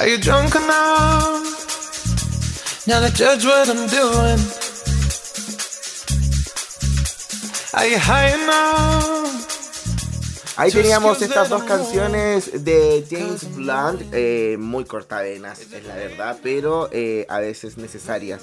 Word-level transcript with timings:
Are 0.00 0.08
you 0.08 0.16
drunk 0.16 0.54
enough 0.54 1.44
now 2.86 3.00
to 3.06 3.12
judge 3.12 3.44
what 3.44 3.68
I'm 3.68 3.86
doing? 3.86 4.40
Are 7.74 7.86
you 7.86 7.98
high 7.98 8.32
enough? 8.32 9.46
Ahí 10.56 10.70
teníamos 10.72 11.20
estas 11.20 11.50
dos 11.50 11.64
canciones 11.64 12.64
de 12.64 13.04
James 13.10 13.54
Blunt, 13.54 14.00
eh, 14.12 14.56
muy 14.58 14.86
cortavenas, 14.86 15.60
es 15.60 15.84
la 15.84 15.94
verdad, 15.94 16.38
pero 16.42 16.88
eh, 16.92 17.26
a 17.28 17.40
veces 17.40 17.76
necesarias 17.76 18.40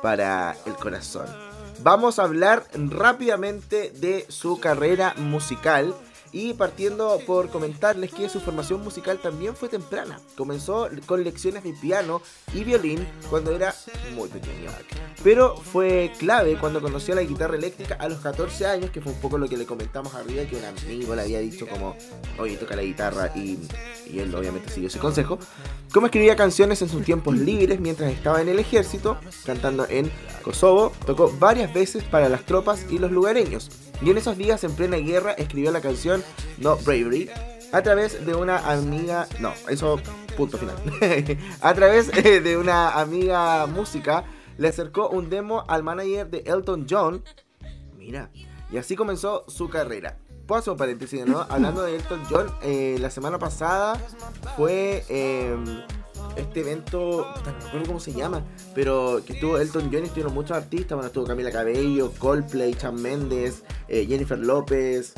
para 0.00 0.56
el 0.64 0.72
corazón. 0.72 1.26
Vamos 1.82 2.18
a 2.18 2.22
hablar 2.22 2.64
rápidamente 2.72 3.90
de 3.90 4.24
su 4.30 4.58
carrera 4.58 5.12
musical. 5.18 5.94
Y 6.34 6.52
partiendo 6.52 7.20
por 7.28 7.48
comentarles 7.48 8.12
que 8.12 8.28
su 8.28 8.40
formación 8.40 8.82
musical 8.82 9.20
también 9.20 9.54
fue 9.54 9.68
temprana. 9.68 10.18
Comenzó 10.36 10.88
con 11.06 11.22
lecciones 11.22 11.62
de 11.62 11.72
piano 11.74 12.20
y 12.52 12.64
violín 12.64 13.06
cuando 13.30 13.52
era 13.52 13.72
muy 14.16 14.28
pequeño. 14.28 14.68
Pero 15.22 15.56
fue 15.56 16.10
clave 16.18 16.58
cuando 16.58 16.82
conoció 16.82 17.14
la 17.14 17.22
guitarra 17.22 17.54
eléctrica 17.54 17.94
a 18.00 18.08
los 18.08 18.18
14 18.18 18.66
años, 18.66 18.90
que 18.90 19.00
fue 19.00 19.12
un 19.12 19.20
poco 19.20 19.38
lo 19.38 19.48
que 19.48 19.56
le 19.56 19.64
comentamos 19.64 20.12
arriba, 20.16 20.42
que 20.44 20.56
un 20.56 20.64
amigo 20.64 21.14
le 21.14 21.22
había 21.22 21.38
dicho 21.38 21.68
como, 21.68 21.94
oye, 22.36 22.56
toca 22.56 22.74
la 22.74 22.82
guitarra 22.82 23.30
y, 23.36 23.56
y 24.10 24.18
él 24.18 24.34
obviamente 24.34 24.70
siguió 24.70 24.88
ese 24.88 24.98
consejo. 24.98 25.38
Como 25.92 26.06
escribía 26.06 26.34
canciones 26.34 26.82
en 26.82 26.88
sus 26.88 27.04
tiempos 27.04 27.38
libres 27.38 27.78
mientras 27.78 28.12
estaba 28.12 28.42
en 28.42 28.48
el 28.48 28.58
ejército, 28.58 29.18
cantando 29.46 29.86
en 29.88 30.10
Kosovo, 30.42 30.92
tocó 31.06 31.32
varias 31.38 31.72
veces 31.72 32.02
para 32.02 32.28
las 32.28 32.44
tropas 32.44 32.86
y 32.90 32.98
los 32.98 33.12
lugareños. 33.12 33.83
Y 34.04 34.10
en 34.10 34.18
esos 34.18 34.36
días, 34.36 34.62
en 34.64 34.72
plena 34.72 34.98
guerra, 34.98 35.32
escribió 35.32 35.72
la 35.72 35.80
canción 35.80 36.22
No 36.58 36.76
Bravery 36.76 37.30
a 37.72 37.82
través 37.82 38.24
de 38.26 38.34
una 38.34 38.58
amiga. 38.70 39.26
No, 39.40 39.54
eso, 39.68 39.98
punto 40.36 40.58
final. 40.58 40.76
a 41.62 41.74
través 41.74 42.14
eh, 42.14 42.42
de 42.42 42.58
una 42.58 43.00
amiga 43.00 43.66
música, 43.66 44.24
le 44.58 44.68
acercó 44.68 45.08
un 45.08 45.30
demo 45.30 45.64
al 45.68 45.82
manager 45.82 46.28
de 46.28 46.44
Elton 46.46 46.86
John. 46.88 47.24
Mira, 47.96 48.28
y 48.70 48.76
así 48.76 48.94
comenzó 48.94 49.46
su 49.48 49.70
carrera. 49.70 50.18
Puedo 50.46 50.58
hacer 50.58 50.72
un 50.72 50.76
paréntesis, 50.76 51.24
¿no? 51.24 51.40
Hablando 51.48 51.82
de 51.82 51.96
Elton 51.96 52.22
John, 52.28 52.46
eh, 52.62 52.98
la 53.00 53.08
semana 53.08 53.38
pasada 53.38 53.98
fue 54.54 55.02
eh, 55.08 55.56
este 56.36 56.60
evento, 56.60 57.26
no 57.44 57.52
me 57.52 57.66
acuerdo 57.66 57.86
cómo 57.86 58.00
se 58.00 58.12
llama, 58.12 58.44
pero 58.74 59.20
que 59.26 59.34
estuvo 59.34 59.58
Elton 59.58 59.90
John 59.92 60.04
estuvieron 60.04 60.34
muchos 60.34 60.56
artistas. 60.56 60.96
Bueno, 60.96 61.06
estuvo 61.06 61.24
Camila 61.26 61.50
Cabello, 61.50 62.12
Coldplay, 62.18 62.74
Chan 62.74 63.00
Méndez, 63.00 63.62
eh, 63.88 64.06
Jennifer 64.06 64.38
López, 64.38 65.14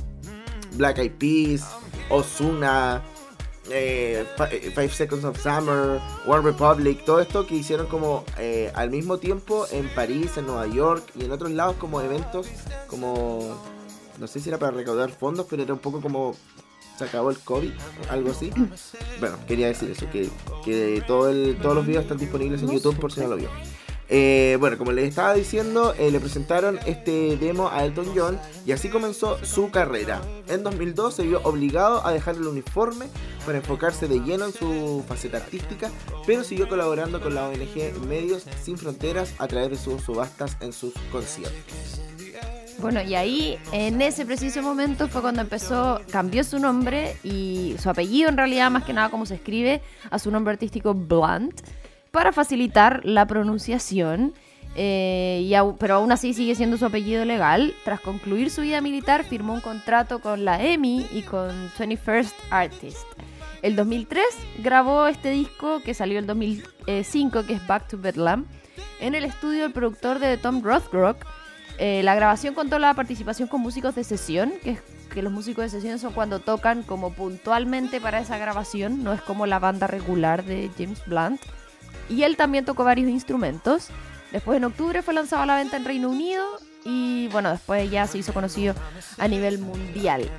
Black 0.74 0.98
Eyed 0.98 1.12
Peas, 1.12 1.66
Ozuna. 2.10 3.02
Eh, 3.68 4.24
Fi- 4.38 4.70
Five 4.70 4.90
Seconds 4.90 5.24
of 5.24 5.42
Summer, 5.42 6.00
One 6.24 6.42
Republic, 6.42 7.04
todo 7.04 7.18
esto 7.20 7.48
que 7.48 7.56
hicieron 7.56 7.88
como 7.88 8.24
eh, 8.38 8.70
al 8.76 8.90
mismo 8.90 9.18
tiempo 9.18 9.66
en 9.72 9.88
París, 9.88 10.36
en 10.36 10.46
Nueva 10.46 10.68
York 10.68 11.02
y 11.16 11.24
en 11.24 11.32
otros 11.32 11.50
lados 11.50 11.74
como 11.74 12.00
eventos 12.00 12.46
como 12.86 13.60
no 14.20 14.28
sé 14.28 14.38
si 14.38 14.50
era 14.50 14.58
para 14.58 14.70
recaudar 14.70 15.10
fondos, 15.10 15.46
pero 15.50 15.64
era 15.64 15.72
un 15.72 15.80
poco 15.80 16.00
como 16.00 16.36
se 16.96 17.04
acabó 17.04 17.30
el 17.30 17.38
COVID, 17.38 17.72
algo 18.08 18.30
así. 18.30 18.50
Bueno, 19.20 19.36
quería 19.46 19.68
decir 19.68 19.90
eso, 19.90 20.08
que, 20.10 20.28
que 20.64 21.02
todo 21.06 21.30
el, 21.30 21.56
todos 21.60 21.74
los 21.74 21.86
videos 21.86 22.04
están 22.04 22.18
disponibles 22.18 22.62
en 22.62 22.70
YouTube 22.70 22.98
por 22.98 23.12
si 23.12 23.20
no 23.20 23.28
lo 23.28 23.36
vio. 23.36 23.48
Eh, 24.08 24.56
bueno, 24.60 24.78
como 24.78 24.92
les 24.92 25.08
estaba 25.08 25.34
diciendo, 25.34 25.94
eh, 25.98 26.10
le 26.10 26.20
presentaron 26.20 26.78
este 26.86 27.36
demo 27.36 27.68
a 27.70 27.84
Elton 27.84 28.12
John 28.14 28.38
y 28.64 28.72
así 28.72 28.88
comenzó 28.88 29.44
su 29.44 29.70
carrera. 29.70 30.22
En 30.48 30.62
2002 30.62 31.14
se 31.14 31.24
vio 31.24 31.40
obligado 31.42 32.06
a 32.06 32.12
dejar 32.12 32.36
el 32.36 32.46
uniforme 32.46 33.06
para 33.44 33.58
enfocarse 33.58 34.06
de 34.06 34.20
lleno 34.20 34.46
en 34.46 34.52
su 34.52 35.04
faceta 35.08 35.38
artística, 35.38 35.90
pero 36.24 36.44
siguió 36.44 36.68
colaborando 36.68 37.20
con 37.20 37.34
la 37.34 37.48
ONG 37.48 38.06
Medios 38.06 38.44
Sin 38.62 38.78
Fronteras 38.78 39.34
a 39.38 39.48
través 39.48 39.70
de 39.70 39.76
sus 39.76 40.02
subastas 40.02 40.56
en 40.60 40.72
sus 40.72 40.94
conciertos. 41.10 42.00
Bueno, 42.78 43.00
y 43.02 43.14
ahí, 43.14 43.58
en 43.72 44.02
ese 44.02 44.26
preciso 44.26 44.60
momento, 44.62 45.08
fue 45.08 45.22
cuando 45.22 45.40
empezó, 45.40 46.00
cambió 46.10 46.44
su 46.44 46.58
nombre 46.58 47.16
y 47.24 47.74
su 47.78 47.88
apellido, 47.88 48.28
en 48.28 48.36
realidad, 48.36 48.70
más 48.70 48.84
que 48.84 48.92
nada 48.92 49.08
como 49.08 49.24
se 49.24 49.36
escribe, 49.36 49.80
a 50.10 50.18
su 50.18 50.30
nombre 50.30 50.52
artístico 50.52 50.92
Blunt, 50.92 51.58
para 52.10 52.32
facilitar 52.32 53.00
la 53.04 53.26
pronunciación. 53.26 54.34
eh, 54.78 55.50
pero 55.78 55.94
aún 55.94 56.12
así 56.12 56.34
sigue 56.34 56.54
siendo 56.54 56.76
su 56.76 56.84
apellido 56.84 57.24
legal. 57.24 57.72
Tras 57.84 57.98
concluir 58.00 58.50
su 58.50 58.60
vida 58.60 58.82
militar, 58.82 59.24
firmó 59.24 59.54
un 59.54 59.62
contrato 59.62 60.18
con 60.20 60.44
la 60.44 60.62
EMI 60.62 61.06
y 61.12 61.22
con 61.22 61.70
21st 61.78 62.34
Artist. 62.50 63.06
El 63.62 63.74
2003 63.74 64.22
grabó 64.58 65.06
este 65.06 65.30
disco 65.30 65.80
que 65.80 65.94
salió 65.94 66.18
el 66.18 66.26
2005, 66.26 67.46
que 67.46 67.54
es 67.54 67.66
Back 67.66 67.88
to 67.88 67.98
Bedlam, 67.98 68.44
en 69.00 69.14
el 69.14 69.24
estudio 69.24 69.62
del 69.62 69.72
productor 69.72 70.18
de 70.18 70.36
Tom 70.36 70.62
Rothrock. 70.62 71.24
Eh, 71.78 72.02
la 72.02 72.14
grabación 72.14 72.54
contó 72.54 72.78
la 72.78 72.94
participación 72.94 73.48
con 73.48 73.60
músicos 73.60 73.94
de 73.94 74.04
sesión, 74.04 74.52
que, 74.62 74.78
que 75.12 75.22
los 75.22 75.32
músicos 75.32 75.64
de 75.64 75.70
sesión 75.70 75.98
son 75.98 76.12
cuando 76.12 76.40
tocan 76.40 76.82
como 76.82 77.12
puntualmente 77.12 78.00
para 78.00 78.20
esa 78.20 78.38
grabación, 78.38 79.04
no 79.04 79.12
es 79.12 79.20
como 79.20 79.46
la 79.46 79.58
banda 79.58 79.86
regular 79.86 80.44
de 80.44 80.70
James 80.78 81.02
Blunt. 81.06 81.40
Y 82.08 82.22
él 82.22 82.36
también 82.36 82.64
tocó 82.64 82.84
varios 82.84 83.10
instrumentos. 83.10 83.88
Después 84.32 84.56
en 84.56 84.64
octubre 84.64 85.02
fue 85.02 85.14
lanzado 85.14 85.42
a 85.42 85.46
la 85.46 85.56
venta 85.56 85.76
en 85.76 85.84
Reino 85.84 86.10
Unido 86.10 86.44
y 86.86 87.26
bueno, 87.28 87.50
después 87.50 87.90
ya 87.90 88.06
se 88.06 88.18
hizo 88.18 88.32
conocido 88.32 88.74
a 89.18 89.26
nivel 89.26 89.58
mundial. 89.58 90.30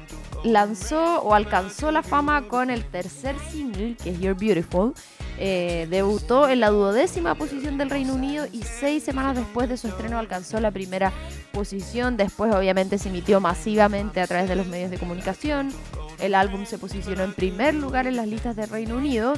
Lanzó 0.45 1.21
o 1.21 1.33
alcanzó 1.33 1.91
la 1.91 2.03
fama 2.03 2.47
con 2.47 2.69
el 2.69 2.85
tercer 2.85 3.35
single, 3.51 3.97
que 4.01 4.11
es 4.11 4.19
You're 4.19 4.33
Beautiful. 4.39 4.93
Eh, 5.39 5.87
debutó 5.89 6.47
en 6.47 6.61
la 6.61 6.69
duodécima 6.69 7.35
posición 7.35 7.77
del 7.77 7.89
Reino 7.89 8.13
Unido 8.13 8.47
y 8.51 8.63
seis 8.63 9.03
semanas 9.03 9.35
después 9.35 9.67
de 9.67 9.77
su 9.77 9.87
estreno 9.87 10.17
alcanzó 10.17 10.61
la 10.61 10.71
primera 10.71 11.11
posición. 11.51 12.15
Después 12.15 12.55
obviamente 12.55 12.97
se 12.97 13.09
emitió 13.09 13.41
masivamente 13.41 14.21
a 14.21 14.27
través 14.27 14.47
de 14.47 14.55
los 14.55 14.67
medios 14.67 14.89
de 14.89 14.97
comunicación. 14.97 15.73
El 16.19 16.33
álbum 16.33 16.65
se 16.65 16.77
posicionó 16.77 17.23
en 17.23 17.33
primer 17.33 17.75
lugar 17.75 18.07
en 18.07 18.15
las 18.15 18.27
listas 18.27 18.55
del 18.55 18.69
Reino 18.69 18.95
Unido 18.95 19.33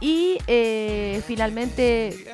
y 0.00 0.38
eh, 0.46 1.20
finalmente 1.26 2.26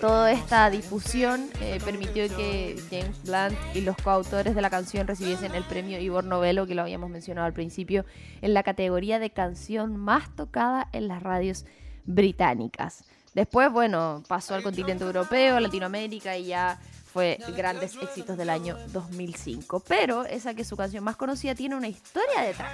toda 0.00 0.32
esta 0.32 0.70
difusión 0.70 1.48
eh, 1.60 1.78
permitió 1.84 2.26
que 2.34 2.80
James 2.90 3.22
Blunt 3.22 3.58
y 3.74 3.82
los 3.82 3.96
coautores 3.96 4.54
de 4.54 4.62
la 4.62 4.70
canción 4.70 5.06
recibiesen 5.06 5.54
el 5.54 5.62
premio 5.64 6.00
Ivor 6.00 6.24
Novello, 6.24 6.66
que 6.66 6.74
lo 6.74 6.82
habíamos 6.82 7.10
mencionado 7.10 7.46
al 7.46 7.52
principio, 7.52 8.06
en 8.40 8.54
la 8.54 8.62
categoría 8.62 9.18
de 9.18 9.30
canción 9.30 9.96
más 9.96 10.34
tocada 10.34 10.88
en 10.92 11.06
las 11.06 11.22
radios 11.22 11.66
británicas. 12.06 13.04
Después, 13.34 13.70
bueno, 13.70 14.22
pasó 14.26 14.54
al 14.54 14.62
continente 14.62 15.04
europeo, 15.04 15.60
Latinoamérica 15.60 16.36
y 16.36 16.46
ya 16.46 16.80
fue 17.12 17.38
grandes 17.56 17.96
éxitos 18.00 18.36
del 18.36 18.50
año 18.50 18.76
2005. 18.92 19.82
Pero 19.86 20.24
esa 20.24 20.54
que 20.54 20.62
es 20.62 20.68
su 20.68 20.76
canción 20.76 21.02
más 21.02 21.16
conocida 21.16 21.54
tiene 21.54 21.76
una 21.76 21.88
historia 21.88 22.42
detrás. 22.42 22.72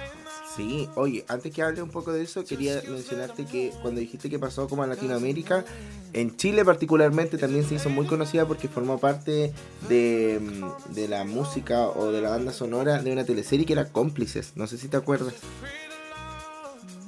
Sí, 0.55 0.87
oye, 0.95 1.25
antes 1.27 1.53
que 1.53 1.61
hable 1.61 1.81
un 1.81 1.89
poco 1.89 2.11
de 2.11 2.23
eso, 2.23 2.45
quería 2.45 2.81
mencionarte 2.87 3.45
que 3.45 3.71
cuando 3.81 3.99
dijiste 3.99 4.29
que 4.29 4.39
pasó 4.39 4.67
como 4.67 4.83
a 4.83 4.87
Latinoamérica, 4.87 5.65
en 6.13 6.35
Chile 6.37 6.63
particularmente 6.63 7.37
también 7.37 7.67
se 7.67 7.75
hizo 7.75 7.89
muy 7.89 8.05
conocida 8.05 8.45
porque 8.45 8.67
formó 8.67 8.99
parte 8.99 9.53
de, 9.89 10.39
mm, 10.41 10.93
de 10.93 11.07
la 11.07 11.23
música 11.23 11.87
o 11.87 12.11
de 12.11 12.21
la 12.21 12.29
banda 12.29 12.53
sonora 12.53 13.01
de 13.01 13.11
una 13.11 13.25
teleserie 13.25 13.65
que 13.65 13.73
era 13.73 13.89
Cómplices, 13.89 14.53
no 14.55 14.67
sé 14.67 14.77
si 14.77 14.87
te 14.87 14.97
acuerdas. 14.97 15.33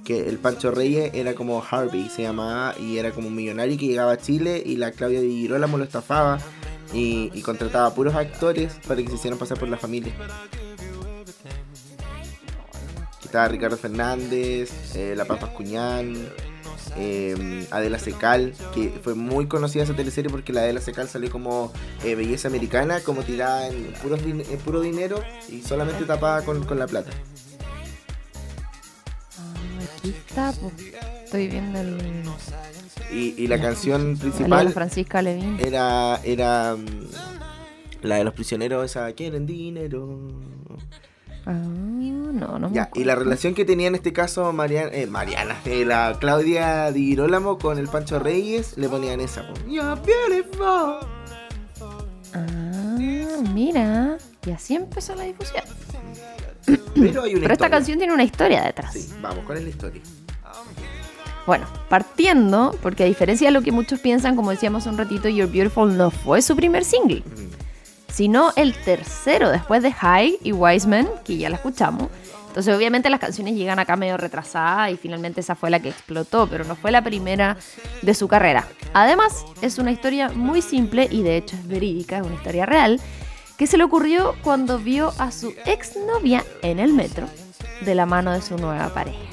Que 0.03 0.28
el 0.28 0.39
Pancho 0.39 0.72
Reyes 0.72 1.12
era 1.13 1.35
como 1.35 1.63
Harvey, 1.63 2.09
se 2.09 2.23
llamaba, 2.23 2.73
y 2.79 2.97
era 2.97 3.12
como 3.12 3.28
un 3.28 3.35
millonario 3.35 3.78
que 3.78 3.85
llegaba 3.85 4.13
a 4.13 4.18
Chile 4.18 4.62
y 4.66 4.78
la 4.78 4.91
Claudia 4.91 5.22
Di 5.22 5.41
Girolamo 5.41 5.78
lo 5.78 5.84
estafaba 5.84 6.39
y, 6.94 7.41
contrataba 7.41 7.94
puros 7.94 8.16
actores 8.16 8.73
para 8.88 9.01
que 9.01 9.09
se 9.09 9.16
hicieran 9.16 9.39
pasar 9.39 9.59
por 9.59 9.69
la 9.69 9.77
familia. 9.77 10.13
Estaba 13.23 13.47
Ricardo 13.47 13.77
Fernández, 13.77 14.95
eh, 14.95 15.13
La 15.16 15.25
Paz 15.25 15.39
Pascuñán, 15.39 16.16
eh, 16.95 17.68
Adela 17.69 18.00
Secal, 18.00 18.53
que 18.74 18.91
fue 19.03 19.13
muy 19.13 19.47
conocida 19.47 19.83
esa 19.83 19.95
teleserie 19.95 20.31
porque 20.31 20.51
la 20.51 20.62
Adela 20.62 20.81
Secal 20.81 21.07
salió 21.07 21.30
como 21.30 21.71
eh, 22.03 22.15
belleza 22.15 22.47
americana, 22.47 23.01
como 23.01 23.21
tirada 23.21 23.68
en, 23.68 23.94
puros 24.01 24.19
puro 24.65 24.81
dinero 24.81 25.21
y 25.47 25.62
solamente 25.62 26.06
tapada 26.06 26.44
con, 26.44 26.65
con 26.65 26.80
la 26.80 26.88
plata. 26.88 27.12
Ah, 29.38 29.83
aquí 29.97 30.09
está, 30.09 30.51
po. 30.53 30.71
Estoy 31.30 31.48
viendo 31.48 31.80
el... 31.80 32.24
Y, 33.12 33.36
y 33.38 33.48
la 33.48 33.62
canción 33.62 34.18
principal 34.18 34.66
la 34.66 34.72
Francisca 34.72 35.22
Levin. 35.22 35.58
era, 35.60 36.20
era 36.24 36.76
mm, 36.76 38.06
la 38.08 38.16
de 38.16 38.24
los 38.24 38.34
prisioneros, 38.34 38.84
esa, 38.86 39.12
quieren 39.14 39.46
dinero. 39.46 40.18
Ah, 41.46 41.52
no, 41.54 42.58
no 42.58 42.70
me 42.70 42.76
Ya, 42.76 42.90
y 42.96 43.04
la 43.04 43.14
relación 43.14 43.54
que 43.54 43.64
tenía 43.64 43.88
en 43.88 43.96
este 43.96 44.12
caso 44.12 44.52
Mariana, 44.54 44.90
eh, 44.92 45.06
Mariana, 45.06 45.56
eh, 45.66 45.86
la 45.86 46.18
Claudia 46.20 46.92
Di 46.92 47.06
Girolamo 47.08 47.60
con 47.60 47.78
el 47.78 47.88
Pancho 47.88 48.18
Reyes, 48.18 48.76
le 48.78 48.90
ponían 48.90 49.22
esa. 49.22 49.48
po. 49.48 49.54
You're 49.68 50.00
beautiful. 50.02 51.08
Ah, 52.34 53.38
mira. 53.54 54.18
Y 54.48 54.52
así 54.52 54.76
empezó 54.76 55.14
la 55.16 55.24
difusión. 55.24 55.64
Pero 56.96 57.24
hay 57.24 57.34
una 57.34 57.42
Pero 57.44 57.54
esta 57.54 57.70
canción 57.70 57.98
tiene 58.00 58.14
una 58.14 58.24
historia 58.24 58.64
detrás. 58.64 58.94
Sí, 58.94 59.10
vamos, 59.22 59.44
¿cuál 59.46 59.60
es 59.60 59.64
la 59.64 59.70
historia? 59.70 60.02
Bueno, 61.50 61.66
partiendo, 61.90 62.78
porque 62.84 63.01
a 63.01 63.07
diferencia 63.07 63.48
de 63.48 63.51
lo 63.51 63.63
que 63.63 63.72
muchos 63.72 64.00
piensan, 64.00 64.36
como 64.36 64.51
decíamos 64.51 64.86
un 64.86 65.00
ratito, 65.00 65.28
You're 65.30 65.51
Beautiful 65.51 65.98
no 65.98 66.12
fue 66.12 66.44
su 66.44 66.56
primer 66.56 66.86
single, 66.86 67.24
sino 68.07 68.54
el 68.56 68.75
tercero 68.75 69.50
después 69.50 69.81
de 69.81 69.92
High 69.92 70.38
y 70.44 70.51
Wiseman, 70.51 71.10
que 71.25 71.38
ya 71.40 71.50
la 71.50 71.56
escuchamos. 71.56 72.10
Entonces, 72.50 72.78
obviamente, 72.78 73.10
las 73.10 73.19
canciones 73.19 73.56
llegan 73.56 73.80
acá 73.80 73.96
medio 73.96 74.16
retrasadas 74.16 74.92
y 74.92 74.98
finalmente 74.98 75.42
esa 75.42 75.56
fue 75.56 75.72
la 75.72 75.80
que 75.80 75.90
explotó, 75.90 76.46
pero 76.46 76.66
no 76.66 76.75
fue 76.75 76.92
la 76.92 77.04
primera 77.04 77.57
de 78.04 78.13
su 78.13 78.28
carrera. 78.28 78.68
Además, 78.94 79.44
es 79.63 79.80
una 79.80 79.92
historia 79.92 80.30
muy 80.30 80.62
simple 80.62 81.07
y 81.10 81.24
de 81.24 81.38
hecho 81.38 81.56
es 81.56 81.68
verídica, 81.68 82.19
es 82.19 82.28
una 82.28 82.36
historia 82.36 82.68
real, 82.68 83.02
que 83.57 83.66
se 83.66 83.80
le 83.80 83.86
ocurrió 83.86 84.36
cuando 84.44 84.78
vio 84.78 85.13
a 85.18 85.31
su 85.31 85.56
exnovia 85.66 86.45
en 86.62 86.78
el 86.78 86.94
metro 86.94 87.28
de 87.81 87.95
la 87.95 88.06
mano 88.06 88.34
de 88.34 88.44
su 88.44 88.56
nueva 88.56 88.90
pareja. 88.94 89.29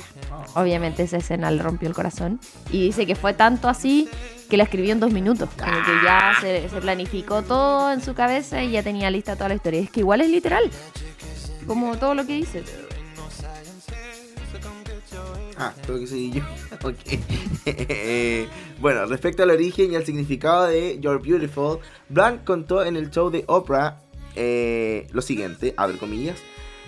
Obviamente 0.55 1.03
esa 1.03 1.19
escena 1.19 1.51
le 1.51 1.63
rompió 1.63 1.89
el 1.89 1.95
corazón 1.95 2.41
y 2.71 2.83
dice 2.85 3.07
que 3.07 3.15
fue 3.15 3.35
tanto 3.35 3.69
así 3.69 4.09
que 4.49 4.57
la 4.57 4.65
escribió 4.65 4.93
en 4.93 5.01
dos 5.01 5.13
minutos, 5.13 5.49
como 5.59 5.73
que 5.73 6.05
ya 6.05 6.33
se, 6.41 6.69
planificó 6.81 7.43
todo 7.43 7.93
en 7.93 8.01
su 8.01 8.15
cabeza 8.15 8.63
y 8.63 8.71
ya 8.71 8.83
tenía 8.83 9.11
lista 9.11 9.35
toda 9.35 9.49
la 9.49 9.57
historia. 9.57 9.81
Es 9.81 9.91
que 9.91 10.01
igual 10.01 10.21
es 10.21 10.31
literal, 10.31 10.71
como 11.67 11.97
todo 11.99 12.15
lo 12.15 12.27
que 12.27 12.35
dice. 12.35 12.63
Ah, 15.59 15.73
tengo 15.87 15.99
que 15.99 16.07
seguir 16.07 16.35
yo. 16.35 16.43
ok. 16.89 16.97
Eh, 17.65 18.49
bueno, 18.81 19.07
respecto 19.07 19.43
al 19.43 19.51
origen 19.51 19.93
y 19.93 19.97
al 19.97 20.05
significado 20.05 20.67
de 20.67 20.99
You're 21.01 21.19
Beautiful, 21.19 21.79
Blanc 22.09 22.45
contó 22.45 22.85
en 22.85 22.97
el 22.97 23.11
show 23.11 23.31
de 23.31 23.45
Oprah 23.47 23.99
eh, 24.35 25.07
lo 25.13 25.23
siguiente, 25.23 25.75
abre 25.77 25.97
comillas. 25.97 26.39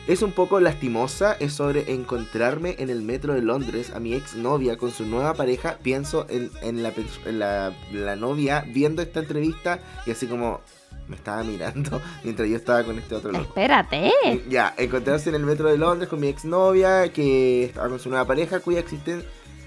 Es 0.08 0.22
un 0.22 0.32
poco 0.32 0.58
lastimosa, 0.58 1.36
es 1.38 1.52
sobre 1.52 1.92
encontrarme 1.92 2.74
en 2.78 2.88
el 2.88 3.02
metro 3.02 3.34
de 3.34 3.42
Londres 3.42 3.92
a 3.94 4.00
mi 4.00 4.14
ex 4.14 4.34
novia 4.34 4.78
con 4.78 4.90
su 4.90 5.04
nueva 5.04 5.34
pareja. 5.34 5.78
Pienso 5.82 6.26
en, 6.30 6.50
en 6.62 6.82
la, 6.82 6.92
en 7.26 7.38
la, 7.38 7.72
la 7.92 8.16
novia 8.16 8.64
viendo 8.66 9.02
esta 9.02 9.20
entrevista 9.20 9.80
y 10.06 10.10
así 10.10 10.26
como 10.26 10.62
me 11.08 11.16
estaba 11.16 11.44
mirando 11.44 12.00
mientras 12.24 12.48
yo 12.48 12.56
estaba 12.56 12.84
con 12.84 12.98
este 12.98 13.14
otro 13.14 13.32
loco. 13.32 13.44
Espérate. 13.48 14.10
Ya, 14.48 14.72
encontrarse 14.78 15.28
en 15.28 15.34
el 15.34 15.44
metro 15.44 15.68
de 15.68 15.76
Londres 15.76 16.08
con 16.08 16.20
mi 16.20 16.28
exnovia 16.28 17.12
que 17.12 17.64
estaba 17.64 17.90
con 17.90 17.98
su 18.00 18.08
nueva 18.08 18.24
pareja 18.26 18.60
cuya 18.60 18.80
existen- 18.82 19.24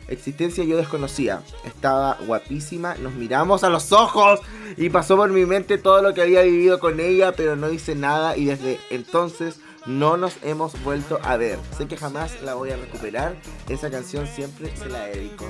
existencia 0.07 0.63
yo 0.63 0.75
desconocía. 0.77 1.43
Estaba 1.65 2.17
guapísima, 2.25 2.95
nos 2.95 3.13
miramos 3.13 3.63
a 3.63 3.69
los 3.69 3.91
ojos 3.91 4.39
y 4.75 4.89
pasó 4.89 5.15
por 5.17 5.29
mi 5.29 5.45
mente 5.45 5.77
todo 5.77 6.01
lo 6.01 6.15
que 6.15 6.23
había 6.23 6.41
vivido 6.41 6.79
con 6.79 6.99
ella, 6.99 7.31
pero 7.33 7.55
no 7.55 7.71
hice 7.71 7.93
nada 7.93 8.35
y 8.35 8.45
desde 8.45 8.79
entonces 8.89 9.59
no 9.85 10.17
nos 10.17 10.35
hemos 10.43 10.81
vuelto 10.83 11.19
a 11.23 11.37
ver. 11.37 11.57
Sé 11.77 11.87
que 11.87 11.97
jamás 11.97 12.41
la 12.41 12.53
voy 12.55 12.71
a 12.71 12.77
recuperar, 12.77 13.35
esa 13.69 13.89
canción 13.89 14.27
siempre 14.27 14.75
se 14.75 14.87
la 14.89 15.05
dedico. 15.07 15.45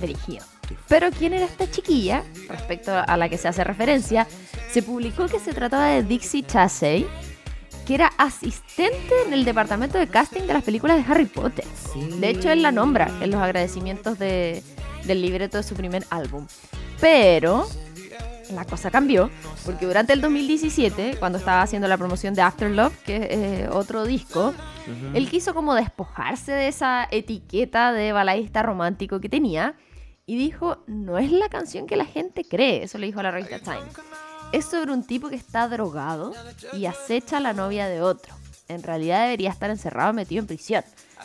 dirigido. 0.00 0.44
Pero 0.88 1.10
quién 1.10 1.32
era 1.32 1.46
esta 1.46 1.68
chiquilla, 1.70 2.22
respecto 2.48 2.92
a 2.94 3.16
la 3.16 3.28
que 3.28 3.36
se 3.38 3.48
hace 3.48 3.64
referencia, 3.64 4.26
se 4.70 4.82
publicó 4.82 5.26
que 5.26 5.40
se 5.40 5.52
trataba 5.52 5.86
de 5.86 6.02
Dixie 6.04 6.44
Chasey, 6.46 7.06
que 7.86 7.94
era 7.94 8.12
asistente 8.18 9.12
en 9.26 9.32
el 9.32 9.44
departamento 9.44 9.98
de 9.98 10.06
casting 10.06 10.42
de 10.42 10.52
las 10.52 10.62
películas 10.62 10.98
de 11.04 11.10
Harry 11.12 11.24
Potter. 11.24 11.64
De 12.20 12.28
hecho, 12.28 12.50
él 12.50 12.62
la 12.62 12.70
nombra 12.70 13.10
en 13.20 13.30
los 13.30 13.40
agradecimientos 13.42 14.18
de- 14.18 14.62
del 15.04 15.22
libreto 15.22 15.56
de 15.56 15.62
su 15.64 15.74
primer 15.74 16.04
álbum. 16.10 16.46
Pero 17.00 17.66
la 18.52 18.64
cosa 18.64 18.90
cambió, 18.90 19.30
porque 19.64 19.86
durante 19.86 20.12
el 20.12 20.20
2017, 20.20 21.16
cuando 21.18 21.38
estaba 21.38 21.62
haciendo 21.62 21.88
la 21.88 21.96
promoción 21.96 22.34
de 22.34 22.42
After 22.42 22.70
Love, 22.70 22.96
que 23.04 23.16
es 23.16 23.28
eh, 23.30 23.68
otro 23.70 24.04
disco, 24.04 24.54
él 25.14 25.28
quiso 25.28 25.54
como 25.54 25.74
despojarse 25.74 26.52
de 26.52 26.68
esa 26.68 27.06
etiqueta 27.10 27.92
de 27.92 28.12
baladista 28.12 28.62
romántico 28.62 29.20
que 29.20 29.28
tenía 29.28 29.74
y 30.26 30.36
dijo, 30.36 30.84
no 30.86 31.18
es 31.18 31.30
la 31.30 31.48
canción 31.48 31.86
que 31.86 31.96
la 31.96 32.04
gente 32.04 32.44
cree, 32.44 32.82
eso 32.84 32.98
le 32.98 33.06
dijo 33.06 33.20
a 33.20 33.24
la 33.24 33.30
revista 33.30 33.58
Time. 33.60 33.86
Es 34.52 34.64
sobre 34.64 34.92
un 34.92 35.02
tipo 35.02 35.28
que 35.28 35.36
está 35.36 35.68
drogado 35.68 36.32
y 36.72 36.86
acecha 36.86 37.36
a 37.36 37.40
la 37.40 37.52
novia 37.52 37.86
de 37.86 38.00
otro. 38.00 38.34
En 38.68 38.82
realidad 38.82 39.22
debería 39.22 39.50
estar 39.50 39.70
encerrado 39.70 40.12
metido 40.12 40.40
en 40.40 40.46
prisión. 40.46 40.84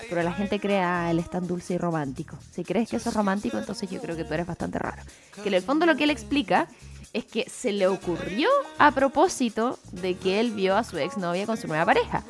Pero 0.10 0.24
la 0.24 0.34
gente 0.34 0.60
cree, 0.60 0.80
ah, 0.80 1.12
él 1.12 1.20
es 1.20 1.30
tan 1.30 1.48
dulce 1.48 1.76
y 1.76 1.78
romántico. 1.78 2.38
Si 2.52 2.64
crees 2.64 2.90
que 2.90 2.96
eso 2.96 3.10
es 3.10 3.16
romántico, 3.16 3.58
entonces 3.58 3.90
yo 3.90 4.02
creo 4.02 4.16
que 4.16 4.24
tú 4.24 4.34
eres 4.34 4.48
bastante 4.48 4.80
raro. 4.80 5.02
Que 5.42 5.50
en 5.50 5.54
el 5.54 5.62
fondo 5.62 5.86
lo 5.86 5.96
que 5.96 6.06
él 6.06 6.10
explica 6.10 6.68
es 7.14 7.26
que 7.26 7.50
se 7.50 7.72
le 7.72 7.88
ocurrió 7.88 8.50
a 8.80 8.92
propósito 8.92 9.80
de 9.92 10.16
que 10.16 10.40
él 10.40 10.52
vio 10.52 10.76
a 10.76 10.84
su 10.84 10.98
exnovia 10.98 11.46
con 11.46 11.58
su 11.58 11.68
nueva 11.68 11.86
pareja. 11.86 12.24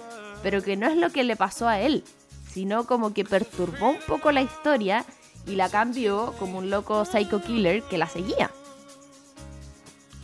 Pero 0.43 0.61
que 0.61 0.75
no 0.75 0.87
es 0.87 0.97
lo 0.97 1.09
que 1.09 1.23
le 1.23 1.37
pasó 1.37 1.67
a 1.67 1.79
él, 1.79 2.03
sino 2.51 2.85
como 2.85 3.13
que 3.13 3.23
perturbó 3.23 3.91
un 3.91 3.99
poco 4.05 4.31
la 4.31 4.41
historia 4.41 5.05
y 5.47 5.55
la 5.55 5.69
cambió 5.69 6.33
como 6.37 6.59
un 6.59 6.69
loco 6.69 7.05
psycho 7.05 7.41
killer 7.41 7.81
que 7.83 7.97
la 7.97 8.07
seguía. 8.07 8.51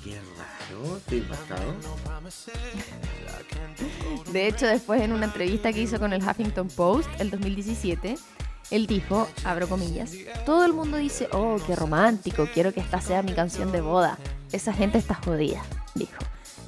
Qué 0.03 0.19
raro, 0.37 0.97
estoy 0.97 1.19
impactado. 1.19 1.73
De 4.31 4.47
hecho, 4.47 4.67
después 4.67 5.01
en 5.01 5.13
una 5.13 5.25
entrevista 5.25 5.73
que 5.73 5.81
hizo 5.81 5.99
con 5.99 6.13
el 6.13 6.21
Huffington 6.21 6.67
Post 6.67 7.09
el 7.19 7.31
2017, 7.31 8.17
él 8.71 8.87
dijo, 8.87 9.27
abro 9.43 9.67
comillas, 9.67 10.11
todo 10.45 10.65
el 10.65 10.73
mundo 10.73 10.97
dice, 10.97 11.27
oh, 11.31 11.57
qué 11.65 11.75
romántico, 11.75 12.47
quiero 12.53 12.73
que 12.73 12.81
esta 12.81 13.01
sea 13.01 13.23
mi 13.23 13.33
canción 13.33 13.71
de 13.71 13.81
boda. 13.81 14.17
Esa 14.51 14.73
gente 14.73 14.97
está 14.97 15.15
jodida, 15.15 15.61
dijo. 15.95 16.17